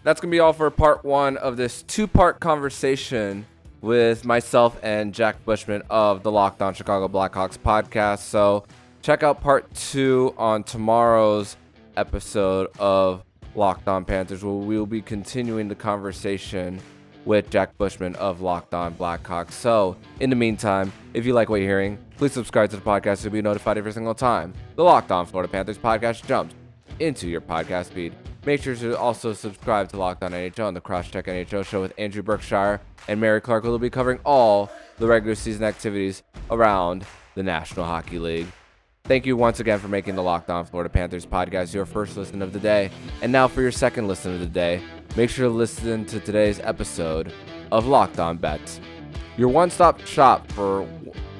That's 0.03 0.21
going 0.21 0.29
to 0.29 0.35
be 0.35 0.39
all 0.39 0.53
for 0.53 0.69
part 0.69 1.03
one 1.03 1.37
of 1.37 1.57
this 1.57 1.83
two 1.83 2.07
part 2.07 2.39
conversation 2.39 3.45
with 3.81 4.25
myself 4.25 4.77
and 4.83 5.13
Jack 5.13 5.43
Bushman 5.45 5.81
of 5.89 6.23
the 6.23 6.31
Locked 6.31 6.61
On 6.61 6.73
Chicago 6.73 7.07
Blackhawks 7.07 7.57
podcast. 7.57 8.19
So 8.19 8.65
check 9.01 9.23
out 9.23 9.41
part 9.41 9.73
two 9.73 10.33
on 10.37 10.63
tomorrow's 10.63 11.57
episode 11.97 12.67
of 12.77 13.23
Locked 13.55 13.87
On 13.87 14.05
Panthers, 14.05 14.43
where 14.43 14.53
we 14.53 14.77
will 14.77 14.85
be 14.85 15.01
continuing 15.01 15.67
the 15.67 15.75
conversation 15.75 16.79
with 17.25 17.49
Jack 17.49 17.77
Bushman 17.77 18.15
of 18.15 18.41
Locked 18.41 18.73
On 18.73 18.93
Blackhawks. 18.93 19.51
So, 19.51 19.95
in 20.19 20.29
the 20.29 20.35
meantime, 20.35 20.91
if 21.13 21.25
you 21.25 21.33
like 21.33 21.49
what 21.49 21.57
you're 21.57 21.67
hearing, 21.69 21.97
please 22.17 22.33
subscribe 22.33 22.69
to 22.71 22.75
the 22.75 22.81
podcast 22.81 23.23
to 23.23 23.29
be 23.29 23.41
notified 23.41 23.77
every 23.77 23.91
single 23.91 24.15
time 24.15 24.53
the 24.75 24.83
Locked 24.83 25.11
On 25.11 25.25
Florida 25.25 25.51
Panthers 25.51 25.77
podcast 25.77 26.25
jumps 26.25 26.55
into 26.99 27.27
your 27.27 27.41
podcast 27.41 27.87
feed. 27.87 28.13
Make 28.45 28.63
sure 28.63 28.75
to 28.75 28.97
also 28.97 29.33
subscribe 29.33 29.89
to 29.89 29.97
Locked 29.97 30.23
On 30.23 30.31
NHL 30.31 30.67
and 30.67 30.75
the 30.77 30.81
Crosscheck 30.81 31.25
NHL 31.25 31.65
show 31.65 31.81
with 31.81 31.93
Andrew 31.97 32.23
Berkshire 32.23 32.81
and 33.07 33.19
Mary 33.19 33.41
Clark, 33.41 33.63
who 33.63 33.69
will 33.69 33.79
be 33.79 33.89
covering 33.89 34.19
all 34.25 34.71
the 34.97 35.07
regular 35.07 35.35
season 35.35 35.63
activities 35.63 36.23
around 36.49 37.05
the 37.35 37.43
National 37.43 37.85
Hockey 37.85 38.19
League. 38.19 38.47
Thank 39.05 39.25
you 39.25 39.35
once 39.35 39.59
again 39.59 39.79
for 39.79 39.87
making 39.87 40.15
the 40.15 40.21
Locked 40.21 40.49
On 40.51 40.65
Florida 40.65 40.89
Panthers 40.89 41.25
podcast 41.25 41.73
your 41.73 41.85
first 41.85 42.15
listen 42.15 42.41
of 42.43 42.53
the 42.53 42.59
day. 42.59 42.91
And 43.21 43.31
now 43.31 43.47
for 43.47 43.61
your 43.61 43.71
second 43.71 44.07
listen 44.07 44.33
of 44.33 44.39
the 44.39 44.45
day, 44.45 44.81
make 45.15 45.29
sure 45.31 45.47
to 45.47 45.53
listen 45.53 46.05
to 46.05 46.19
today's 46.19 46.59
episode 46.59 47.33
of 47.71 47.87
Locked 47.87 48.19
On 48.19 48.37
Bets, 48.37 48.79
your 49.35 49.47
one 49.47 49.71
stop 49.71 50.05
shop 50.05 50.51
for 50.51 50.87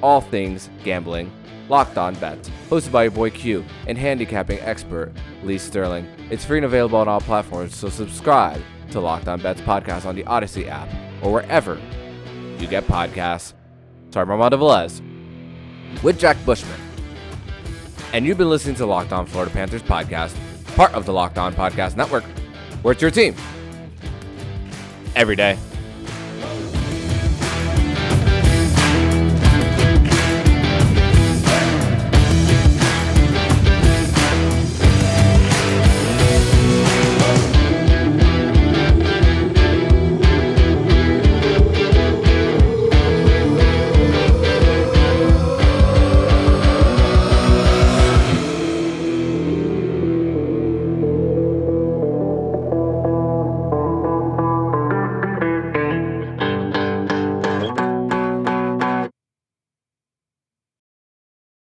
all 0.02 0.20
things 0.20 0.68
gambling. 0.82 1.30
Locked 1.68 1.96
On 1.98 2.14
Bets, 2.16 2.50
hosted 2.68 2.90
by 2.90 3.04
your 3.04 3.12
boy 3.12 3.30
Q 3.30 3.64
and 3.86 3.96
handicapping 3.96 4.58
expert 4.58 5.12
Lee 5.44 5.56
Sterling. 5.58 6.04
It's 6.28 6.44
free 6.44 6.58
and 6.58 6.64
available 6.64 6.98
on 6.98 7.06
all 7.06 7.20
platforms, 7.20 7.76
so 7.76 7.88
subscribe 7.88 8.60
to 8.90 8.98
Locked 8.98 9.28
On 9.28 9.40
Bets 9.40 9.60
podcast 9.60 10.04
on 10.04 10.16
the 10.16 10.24
Audacy 10.24 10.66
app 10.66 10.88
or 11.22 11.32
wherever 11.32 11.80
you 12.58 12.66
get 12.66 12.84
podcasts. 12.88 13.52
Sorry, 14.12 14.28
Armando 14.28 14.56
Velez 14.56 15.00
with 16.02 16.18
Jack 16.18 16.36
Bushman. 16.44 16.89
And 18.12 18.26
you've 18.26 18.38
been 18.38 18.50
listening 18.50 18.74
to 18.76 18.86
Locked 18.86 19.12
On 19.12 19.24
Florida 19.24 19.52
Panthers 19.52 19.82
podcast, 19.82 20.34
part 20.74 20.92
of 20.94 21.06
the 21.06 21.12
Locked 21.12 21.38
On 21.38 21.54
Podcast 21.54 21.96
Network, 21.96 22.24
where 22.82 22.92
it's 22.92 23.02
your 23.02 23.10
team 23.10 23.34
every 25.14 25.36
day. 25.36 25.56